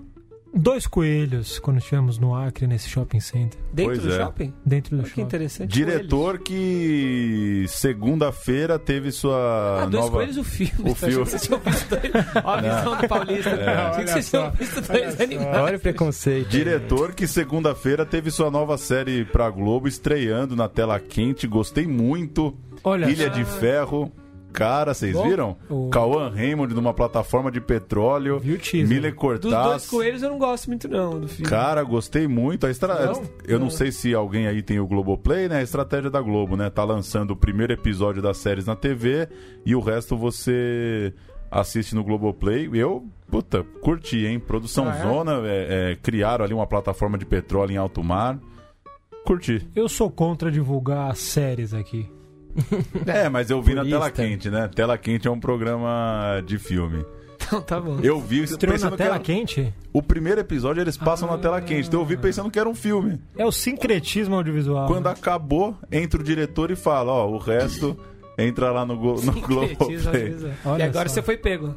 Dois 0.53 0.87
coelhos 0.87 1.59
quando 1.59 1.77
estivemos 1.77 2.17
no 2.17 2.35
Acre, 2.35 2.65
nesse 2.65 2.89
shopping 2.89 3.19
center. 3.19 3.59
Dentro 3.71 3.93
Pois 3.93 4.03
do 4.03 4.13
é. 4.13 4.17
shopping? 4.17 4.53
Dentro 4.65 4.89
do 4.91 4.95
Olha 4.97 5.03
que 5.03 5.09
shopping. 5.11 5.21
interessante. 5.21 5.71
Diretor 5.71 6.39
que 6.39 7.65
segunda-feira 7.67 8.79
teve 8.79 9.11
sua 9.11 9.83
Ah, 9.83 9.85
dois 9.85 10.03
nova. 10.05 10.17
coelhos 10.17 10.37
o 10.37 10.43
filme. 10.43 10.91
O 10.91 10.95
filme. 10.95 11.13
que 11.25 11.29
Vocês 11.31 11.41
tinham 11.43 11.59
visto 11.59 11.89
dois... 11.89 12.01
Ó, 12.43 12.49
a 12.55 12.61
visão 12.61 12.97
do 12.97 13.07
Paulista. 13.07 13.49
É. 13.51 13.75
Achei 13.75 14.03
que 14.05 14.09
vocês 14.11 14.29
tinham 14.29 14.51
visto 14.51 14.81
dois 14.81 15.21
animais. 15.21 15.57
Olha 15.57 15.77
o 15.77 15.79
preconceito. 15.79 16.49
Diretor 16.49 17.13
que 17.13 17.27
segunda-feira 17.27 18.05
teve 18.05 18.31
sua 18.31 18.49
nova 18.49 18.77
série 18.77 19.25
pra 19.25 19.49
Globo 19.49 19.87
estreando 19.87 20.55
na 20.55 20.67
tela 20.67 20.99
quente. 20.99 21.45
Gostei 21.47 21.85
muito. 21.87 22.57
Olha 22.83 23.07
Ilha 23.09 23.27
só. 23.27 23.33
de 23.33 23.45
Ferro. 23.45 24.11
Cara, 24.51 24.93
vocês 24.93 25.13
Bom, 25.13 25.23
viram? 25.29 25.57
o- 25.69 25.89
Cauã 25.89 26.29
Raymond 26.29 26.73
numa 26.73 26.93
plataforma 26.93 27.51
de 27.51 27.61
petróleo. 27.61 28.39
Viu? 28.39 28.57
Miller 28.87 29.13
Dos 29.13 29.41
dois 29.41 29.53
Cortaz. 29.55 29.87
coelhos 29.87 30.23
eu 30.23 30.29
não 30.29 30.39
gosto 30.39 30.67
muito 30.67 30.87
não 30.87 31.19
do 31.19 31.27
filme. 31.27 31.49
Cara, 31.49 31.83
gostei 31.83 32.27
muito. 32.27 32.65
A 32.65 32.69
estra... 32.71 33.05
Não? 33.05 33.23
Eu 33.47 33.59
não 33.59 33.65
Não. 33.65 33.71
sei 33.71 33.91
se 33.91 34.13
alguém 34.13 34.47
aí 34.47 34.61
tem 34.61 34.79
o 34.79 34.87
Globoplay, 34.87 35.47
né? 35.47 35.57
A 35.57 35.61
estratégia 35.63 36.09
da 36.09 36.19
Globo, 36.21 36.57
né? 36.57 36.69
Tá 36.69 36.83
lançando 36.83 37.31
o 37.31 37.35
primeiro 37.35 37.71
episódio 37.73 38.21
das 38.21 38.37
séries 38.37 38.65
na 38.65 38.75
TV 38.75 39.27
e 39.65 39.75
o 39.75 39.79
resto 39.79 40.17
você 40.17 41.13
assiste 41.51 41.93
no 41.95 42.03
Globoplay. 42.03 42.69
Eu, 42.73 43.07
puta, 43.29 43.63
curti, 43.81 44.25
hein? 44.25 44.39
Produção 44.39 44.87
Ah, 44.89 44.95
é? 44.97 45.01
Zona, 45.03 45.41
é, 45.45 45.91
é, 45.91 45.95
criaram 45.95 46.43
ali 46.45 46.53
uma 46.53 46.67
plataforma 46.67 47.17
de 47.17 47.25
petróleo 47.25 47.71
em 47.73 47.77
alto 47.77 48.03
mar. 48.03 48.39
Curti. 49.25 49.67
Eu 49.75 49.87
sou 49.87 50.09
contra 50.09 50.51
divulgar 50.51 51.15
séries 51.15 51.73
aqui. 51.73 52.09
É, 53.05 53.29
mas 53.29 53.49
eu 53.49 53.61
vi 53.61 53.73
na. 53.73 53.83
Tela 53.85 54.09
Quente, 54.11 54.49
né? 54.49 54.69
Tela 54.73 54.97
Quente 54.97 55.27
é 55.27 55.31
um 55.31 55.39
programa 55.39 56.41
de 56.45 56.57
filme. 56.57 57.03
Então 57.41 57.61
tá 57.61 57.79
bom. 57.79 57.99
Eu 58.03 58.19
vi 58.19 58.43
Estreou 58.43 58.73
pensando 58.73 58.91
na 58.91 58.97
que 58.97 59.03
tela 59.03 59.15
era... 59.15 59.23
quente? 59.23 59.73
O 59.91 60.03
primeiro 60.03 60.39
episódio 60.39 60.81
eles 60.81 60.95
passam 60.97 61.27
Ah. 61.29 61.31
na 61.31 61.37
Tela 61.39 61.59
Quente. 61.61 61.87
Então 61.87 61.99
eu 62.01 62.05
vi 62.05 62.15
pensando 62.15 62.51
que 62.51 62.59
era 62.59 62.69
um 62.69 62.75
filme. 62.75 63.19
É 63.35 63.43
o 63.45 63.51
sincretismo 63.51 64.35
audiovisual. 64.35 64.85
Quando 64.87 65.05
né? 65.05 65.11
acabou, 65.11 65.75
entra 65.91 66.19
o 66.21 66.23
diretor 66.23 66.69
e 66.69 66.75
fala, 66.75 67.11
ó, 67.11 67.27
o 67.27 67.37
resto 67.39 67.97
entra 68.37 68.69
lá 68.71 68.85
no, 68.85 68.95
Glo- 68.97 69.19
no. 69.23 69.33
Olha 70.65 70.83
E 70.83 70.85
agora 70.85 71.09
só. 71.09 71.15
você 71.15 71.21
foi 71.23 71.37
pego. 71.37 71.73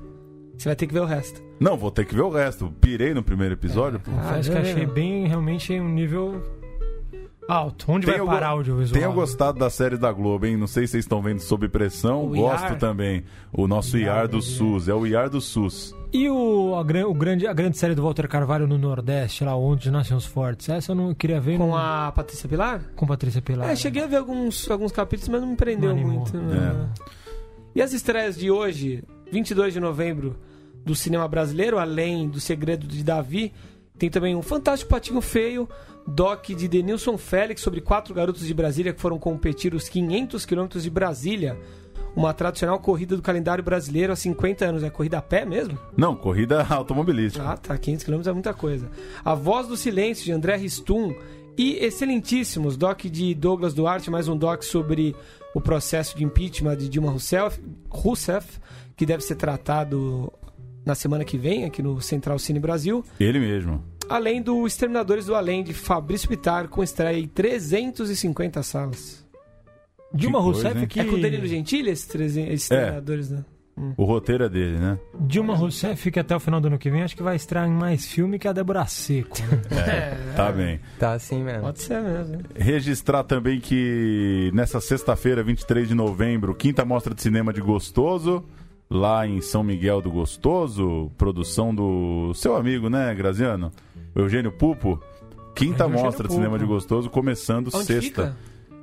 Você 0.58 0.68
vai 0.68 0.76
ter 0.76 0.86
que 0.86 0.92
ver 0.94 1.00
o 1.00 1.06
resto. 1.06 1.40
Não, 1.58 1.76
vou 1.76 1.90
ter 1.90 2.04
que 2.04 2.14
ver 2.14 2.22
o 2.22 2.30
resto. 2.30 2.70
Pirei 2.80 3.14
no 3.14 3.22
primeiro 3.22 3.54
episódio, 3.54 3.98
pô. 3.98 4.10
Ah, 4.18 4.28
Confesso 4.28 4.50
que 4.52 4.58
achei 4.58 4.86
bem, 4.86 5.26
realmente, 5.26 5.72
um 5.80 5.88
nível 5.88 6.42
alto. 7.48 7.84
Onde 7.90 8.06
vai 8.06 8.14
Tenho 8.16 8.26
parar 8.26 8.48
go- 8.48 8.54
o 8.54 8.58
audiovisual? 8.58 9.00
Tenho 9.00 9.12
gostado 9.12 9.58
da 9.58 9.68
série 9.70 9.96
da 9.96 10.10
Globo, 10.12 10.46
hein? 10.46 10.56
Não 10.56 10.66
sei 10.66 10.86
se 10.86 10.92
vocês 10.92 11.04
estão 11.04 11.20
vendo 11.22 11.40
Sob 11.40 11.68
Pressão. 11.68 12.24
O 12.26 12.28
Gosto 12.36 12.62
IAR. 12.64 12.78
também. 12.78 13.24
O 13.52 13.66
nosso 13.66 13.96
IAR, 13.98 14.16
IAR 14.18 14.28
do 14.28 14.36
né? 14.36 14.42
SUS. 14.42 14.88
É 14.88 14.94
o 14.94 15.06
IAR 15.06 15.28
do 15.30 15.40
SUS. 15.40 15.94
E 16.12 16.28
o, 16.28 16.74
a, 16.74 16.80
o 17.08 17.14
grande, 17.14 17.46
a 17.46 17.52
grande 17.54 17.78
série 17.78 17.94
do 17.94 18.02
Walter 18.02 18.28
Carvalho 18.28 18.66
no 18.66 18.76
Nordeste, 18.76 19.44
lá 19.44 19.56
onde 19.56 19.90
nascem 19.90 20.14
os 20.16 20.26
fortes. 20.26 20.68
Essa 20.68 20.92
eu 20.92 20.96
não 20.96 21.14
queria 21.14 21.40
ver 21.40 21.56
Com 21.58 21.68
não- 21.68 21.76
a 21.76 22.12
Patrícia 22.14 22.48
Pilar? 22.48 22.82
com 22.94 23.06
Patrícia 23.06 23.40
Pilar. 23.40 23.70
É, 23.70 23.74
cheguei 23.76 24.02
a 24.02 24.06
ver 24.06 24.16
alguns, 24.16 24.70
alguns 24.70 24.92
capítulos, 24.92 25.28
mas 25.30 25.40
não 25.40 25.48
me 25.48 25.56
prendeu 25.56 25.94
Não 25.94 26.02
muito. 26.02 26.36
né? 26.36 26.90
E 27.74 27.80
as 27.80 27.92
estreias 27.94 28.36
de 28.36 28.50
hoje, 28.50 29.02
22 29.30 29.72
de 29.72 29.80
novembro, 29.80 30.36
do 30.84 30.94
cinema 30.94 31.26
brasileiro, 31.26 31.78
além 31.78 32.28
do 32.28 32.38
Segredo 32.40 32.86
de 32.86 33.02
Davi, 33.02 33.52
tem 33.98 34.10
também 34.10 34.34
um 34.36 34.42
Fantástico 34.42 34.90
Patinho 34.90 35.20
Feio, 35.22 35.66
doc 36.06 36.48
de 36.48 36.68
Denilson 36.68 37.16
Félix 37.16 37.60
sobre 37.60 37.80
quatro 37.80 38.14
garotos 38.14 38.46
de 38.46 38.54
Brasília 38.54 38.92
que 38.92 39.00
foram 39.00 39.18
competir 39.18 39.74
os 39.74 39.88
500 39.88 40.44
quilômetros 40.44 40.82
de 40.82 40.90
Brasília. 40.90 41.58
Uma 42.14 42.34
tradicional 42.34 42.78
corrida 42.78 43.16
do 43.16 43.22
calendário 43.22 43.64
brasileiro 43.64 44.12
há 44.12 44.16
50 44.16 44.64
anos. 44.66 44.82
É 44.82 44.90
corrida 44.90 45.18
a 45.18 45.22
pé 45.22 45.46
mesmo? 45.46 45.78
Não, 45.96 46.14
corrida 46.14 46.62
automobilística. 46.68 47.42
Ah, 47.42 47.56
tá. 47.56 47.78
500 47.78 48.04
km 48.04 48.20
é 48.26 48.32
muita 48.32 48.52
coisa. 48.52 48.90
A 49.24 49.34
Voz 49.34 49.66
do 49.66 49.76
Silêncio, 49.76 50.24
de 50.24 50.32
André 50.32 50.56
Ristum. 50.56 51.14
E 51.56 51.76
excelentíssimos, 51.84 52.78
doc 52.78 53.02
de 53.02 53.34
Douglas 53.34 53.74
Duarte, 53.74 54.10
mais 54.10 54.26
um 54.26 54.36
doc 54.36 54.62
sobre 54.62 55.14
o 55.54 55.60
processo 55.60 56.16
de 56.16 56.24
impeachment 56.24 56.76
de 56.76 56.88
Dilma 56.88 57.10
Rousseff, 57.10 57.60
Rousseff 57.90 58.58
que 58.96 59.04
deve 59.04 59.22
ser 59.22 59.34
tratado 59.36 60.32
na 60.84 60.94
semana 60.94 61.24
que 61.24 61.38
vem, 61.38 61.64
aqui 61.64 61.82
no 61.82 62.00
Central 62.00 62.38
Cine 62.38 62.58
Brasil. 62.58 63.04
Ele 63.18 63.38
mesmo. 63.38 63.82
Além 64.12 64.42
do 64.42 64.66
Exterminadores 64.66 65.26
do 65.26 65.34
Além, 65.34 65.64
de 65.64 65.72
Fabrício 65.72 66.28
Pittar, 66.28 66.68
com 66.68 66.82
estreia 66.82 67.18
em 67.18 67.26
350 67.26 68.62
salas. 68.62 69.24
Dilma 70.14 70.38
Que 70.38 70.44
coisa, 70.44 70.60
Rousseff 70.68 70.80
hein? 70.82 70.86
que... 70.86 71.00
É 71.00 71.04
com 71.04 71.14
o 71.16 71.20
Danilo 71.20 71.46
Gentili, 71.46 71.90
esses 71.90 72.06
300 72.06 72.52
Exterminadores, 72.54 73.30
né? 73.30 73.44
O 73.96 74.04
roteiro 74.04 74.44
é 74.44 74.48
dele, 74.50 74.76
né? 74.76 74.98
Dilma 75.18 75.56
Rousseff 75.56 76.10
que 76.10 76.20
até 76.20 76.36
o 76.36 76.40
final 76.40 76.60
do 76.60 76.66
ano 76.66 76.78
que 76.78 76.90
vem 76.90 77.02
acho 77.02 77.16
que 77.16 77.22
vai 77.22 77.36
estrear 77.36 77.66
em 77.66 77.72
mais 77.72 78.04
filme 78.06 78.38
que 78.38 78.46
a 78.46 78.52
Débora 78.52 78.84
Seco. 78.86 79.34
né? 79.40 79.62
É, 80.30 80.34
Tá 80.36 80.52
bem. 80.52 80.78
Tá 80.98 81.14
assim 81.14 81.42
mesmo. 81.42 81.62
Pode 81.62 81.80
ser 81.80 82.02
mesmo. 82.02 82.34
hein? 82.34 82.40
Registrar 82.54 83.24
também 83.24 83.58
que 83.60 84.50
nessa 84.52 84.78
sexta-feira, 84.78 85.42
23 85.42 85.88
de 85.88 85.94
novembro, 85.94 86.54
quinta 86.54 86.84
mostra 86.84 87.14
de 87.14 87.22
cinema 87.22 87.50
de 87.50 87.62
Gostoso, 87.62 88.44
lá 88.92 89.26
em 89.26 89.40
São 89.40 89.64
Miguel 89.64 90.00
do 90.02 90.10
Gostoso, 90.10 91.10
produção 91.16 91.74
do 91.74 92.32
seu 92.34 92.54
amigo, 92.54 92.90
né, 92.90 93.14
Graziano? 93.14 93.72
Eugênio 94.14 94.52
Pupo. 94.52 95.00
Quinta 95.54 95.84
Eugênio 95.84 96.04
mostra 96.04 96.28
de 96.28 96.34
cinema 96.34 96.58
de 96.58 96.64
Pupo. 96.64 96.74
Gostoso, 96.74 97.10
começando 97.10 97.68
Onde 97.74 97.86
sexta. 97.86 98.00
fica? 98.00 98.36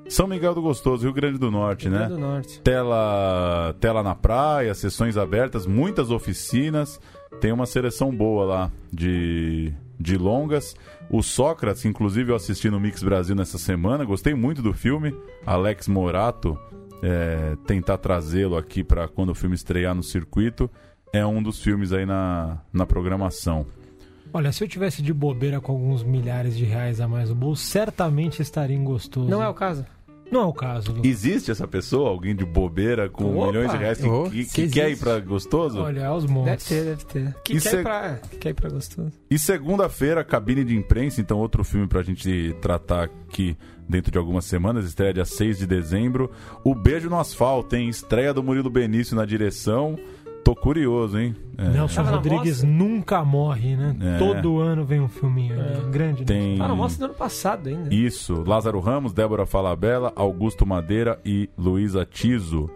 São 0.10 0.26
Miguel 0.26 0.56
do 0.56 0.62
Gostoso, 0.62 1.04
Rio 1.04 1.14
Grande 1.14 1.38
do 1.38 1.52
Norte, 1.52 1.88
Rio 1.88 1.92
né? 1.92 2.06
Grande 2.08 2.14
do 2.16 2.20
Norte. 2.20 2.62
Tela, 2.62 3.76
tela 3.80 4.02
na 4.02 4.16
praia, 4.16 4.74
sessões 4.74 5.16
abertas, 5.16 5.68
muitas 5.68 6.10
oficinas. 6.10 7.00
Tem 7.40 7.52
uma 7.52 7.68
seleção 7.68 8.12
boa 8.12 8.44
lá 8.44 8.72
de, 8.92 9.72
de 10.00 10.18
longas. 10.18 10.76
O 11.12 11.22
Sócrates, 11.22 11.86
inclusive, 11.86 12.32
eu 12.32 12.36
assisti 12.36 12.72
no 12.72 12.80
Mix 12.80 13.04
Brasil 13.04 13.36
nessa 13.36 13.60
semana. 13.60 14.04
Gostei 14.04 14.34
muito 14.34 14.64
do 14.64 14.74
filme. 14.74 15.16
Alex 15.46 15.88
Morato, 15.88 16.58
é, 17.02 17.56
tentar 17.66 17.98
trazê-lo 17.98 18.58
aqui 18.58 18.84
para 18.84 19.08
quando 19.08 19.30
o 19.30 19.36
filme 19.36 19.56
estrear 19.56 19.96
no 19.96 20.04
circuito. 20.04 20.70
É 21.12 21.26
um 21.26 21.42
dos 21.42 21.62
filmes 21.62 21.92
aí 21.92 22.06
na, 22.06 22.60
na 22.72 22.86
programação. 22.86 23.66
Olha, 24.32 24.52
se 24.52 24.64
eu 24.64 24.68
tivesse 24.68 25.02
de 25.02 25.12
bobeira 25.12 25.60
com 25.60 25.72
alguns 25.72 26.04
milhares 26.04 26.56
de 26.56 26.64
reais 26.64 27.02
a 27.02 27.08
mais 27.08 27.30
no 27.30 27.36
bolso, 27.36 27.64
certamente 27.64 28.42
estaria 28.42 28.76
em 28.76 28.84
gostoso. 28.84 29.28
Não 29.28 29.42
é 29.42 29.50
o 29.50 29.54
caso? 29.54 29.86
Não 30.32 30.42
é 30.42 30.46
o 30.46 30.54
caso. 30.54 30.96
Existe 31.04 31.50
essa 31.52 31.68
pessoa, 31.68 32.10
alguém 32.10 32.36
de 32.36 32.46
bobeira 32.46 33.10
com 33.10 33.36
Opa! 33.38 33.48
milhões 33.48 33.72
de 33.72 33.78
reais 33.78 33.98
que, 34.00 34.08
Oh, 34.08 34.30
que- 34.30 34.44
se 34.46 34.54
que 34.64 34.70
quer 34.70 34.92
ir 34.92 34.98
para 34.98 35.20
gostoso? 35.20 35.80
Olha, 35.82 36.08
aos 36.08 36.24
Deve 36.24 36.34
montes. 36.34 36.66
ter, 36.68 36.84
deve 36.86 37.06
ter. 37.06 37.36
Que 37.44 37.54
Isso 37.58 37.70
quer, 37.70 37.76
é- 37.78 37.80
ir 37.80 37.84
pra, 37.84 38.16
que 38.30 38.38
quer 38.38 38.50
ir 38.50 38.54
pra 38.54 38.70
gostoso. 38.70 39.12
E 39.30 39.40
segunda-feira, 39.40 40.24
cabine 40.24 40.64
de 40.64 40.76
imprensa, 40.76 41.20
então 41.22 41.38
outro 41.40 41.64
filme 41.64 41.88
pra 41.88 42.04
gente 42.04 42.56
tratar 42.62 43.06
aqui 43.06 43.58
dentro 43.88 44.12
de 44.12 44.18
algumas 44.20 44.46
semanas, 44.46 44.86
estreia 44.86 45.14
dia 45.14 45.26
6 45.26 45.58
de 45.58 45.66
dezembro. 45.66 46.30
O 46.64 46.76
Beijo 46.76 47.10
no 47.10 47.20
Asfalto, 47.20 47.76
hein? 47.76 47.90
Estreia 47.90 48.32
do 48.34 48.44
Murilo 48.44 48.70
Benício 48.70 49.16
na 49.16 49.26
direção. 49.26 49.98
Tô 50.44 50.56
curioso, 50.56 51.18
hein? 51.20 51.36
É, 51.58 51.68
Nelson 51.70 51.96
Tava 51.96 52.12
na 52.12 52.18
Rodrigues 52.18 52.64
nunca 52.64 53.24
morre, 53.24 53.76
né? 53.76 53.96
É. 54.00 54.18
Todo 54.18 54.60
ano 54.60 54.84
vem 54.86 55.00
um 55.02 55.10
filminho 55.10 55.54
aí, 55.62 55.92
grande. 55.92 56.22
né? 56.22 56.26
tem 56.26 56.62
Ah, 56.62 56.68
não, 56.68 56.76
mostra 56.76 57.06
do 57.08 57.12
ano 57.12 57.18
passado 57.20 57.68
ainda. 57.70 57.94
isso, 57.94 58.44
Lázaro 58.48 58.80
Ramos, 58.80 59.14
Débora 59.14 59.46
Falabella, 59.46 60.12
Augusto 60.16 60.66
Madeira 60.66 61.20
e 61.26 61.50
Luísa 61.58 62.06
Tiso. 62.06 62.70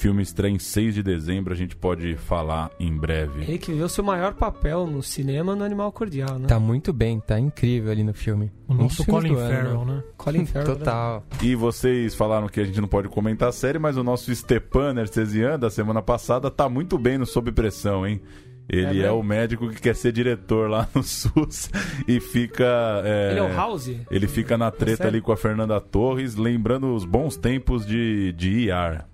Filme 0.00 0.22
estreia 0.22 0.50
em 0.50 0.58
6 0.58 0.94
de 0.94 1.02
dezembro, 1.02 1.52
a 1.52 1.56
gente 1.56 1.76
pode 1.76 2.16
falar 2.16 2.70
em 2.80 2.90
breve. 2.90 3.42
Ele 3.42 3.58
que 3.58 3.70
viveu 3.70 3.86
seu 3.86 4.02
maior 4.02 4.32
papel 4.32 4.86
no 4.86 5.02
cinema 5.02 5.54
no 5.54 5.62
Animal 5.62 5.92
Cordial, 5.92 6.38
né? 6.38 6.48
Tá 6.48 6.58
muito 6.58 6.90
bem, 6.90 7.20
tá 7.20 7.38
incrível 7.38 7.92
ali 7.92 8.02
no 8.02 8.14
filme. 8.14 8.50
O 8.66 8.72
Um 8.72 8.76
dos 8.78 8.84
nosso 8.84 9.04
filmes 9.04 9.30
Colin 9.30 9.36
Farrell, 9.36 9.84
né? 9.84 9.92
né? 10.00 10.02
Colin 10.16 10.46
Farrell. 10.46 10.74
Total. 10.74 11.26
E 11.42 11.54
vocês 11.54 12.14
falaram 12.14 12.48
que 12.48 12.60
a 12.60 12.64
gente 12.64 12.80
não 12.80 12.88
pode 12.88 13.10
comentar 13.10 13.50
a 13.50 13.52
série, 13.52 13.78
mas 13.78 13.98
o 13.98 14.02
nosso 14.02 14.34
Stepan 14.34 14.94
Nercesian 14.94 15.58
da 15.58 15.68
semana 15.68 16.00
passada 16.00 16.50
tá 16.50 16.66
muito 16.66 16.96
bem 16.96 17.18
no 17.18 17.26
Sob 17.26 17.52
Pressão, 17.52 18.06
hein? 18.06 18.22
Ele 18.70 19.02
É 19.02 19.06
é, 19.06 19.10
o 19.10 19.22
médico 19.22 19.68
que 19.68 19.82
quer 19.82 19.94
ser 19.94 20.12
diretor 20.12 20.70
lá 20.70 20.88
no 20.94 21.02
SUS 21.04 21.68
e 22.08 22.20
fica. 22.20 23.02
é, 23.04 23.32
Ele 23.32 23.40
é 23.40 23.42
o 23.42 23.54
House? 23.54 23.90
ele 24.10 24.26
fica 24.26 24.56
na 24.56 24.70
treta 24.70 24.96
sério? 24.96 25.10
ali 25.10 25.20
com 25.20 25.30
a 25.30 25.36
Fernanda 25.36 25.78
Torres, 25.78 26.36
lembrando 26.36 26.94
os 26.94 27.04
bons 27.04 27.36
tempos 27.36 27.84
de, 27.84 28.32
de 28.32 28.66
IAR. 28.68 29.06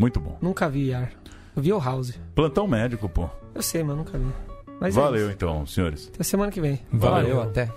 Muito 0.00 0.18
bom. 0.18 0.38
Nunca 0.40 0.68
vi 0.68 0.88
Yar. 0.88 1.12
Eu 1.54 1.62
vi 1.62 1.72
o 1.72 1.78
House. 1.78 2.18
Plantão 2.34 2.66
médico, 2.66 3.08
pô. 3.08 3.28
Eu 3.54 3.62
sei, 3.62 3.82
mas 3.82 3.96
nunca 3.96 4.16
vi. 4.18 4.26
Mas 4.80 4.96
é 4.96 5.00
Valeu 5.00 5.26
isso. 5.26 5.34
então, 5.34 5.66
senhores. 5.66 6.10
Até 6.14 6.24
semana 6.24 6.50
que 6.50 6.60
vem. 6.60 6.80
Valeu. 6.90 7.36
Valeu 7.36 7.42
até. 7.42 7.70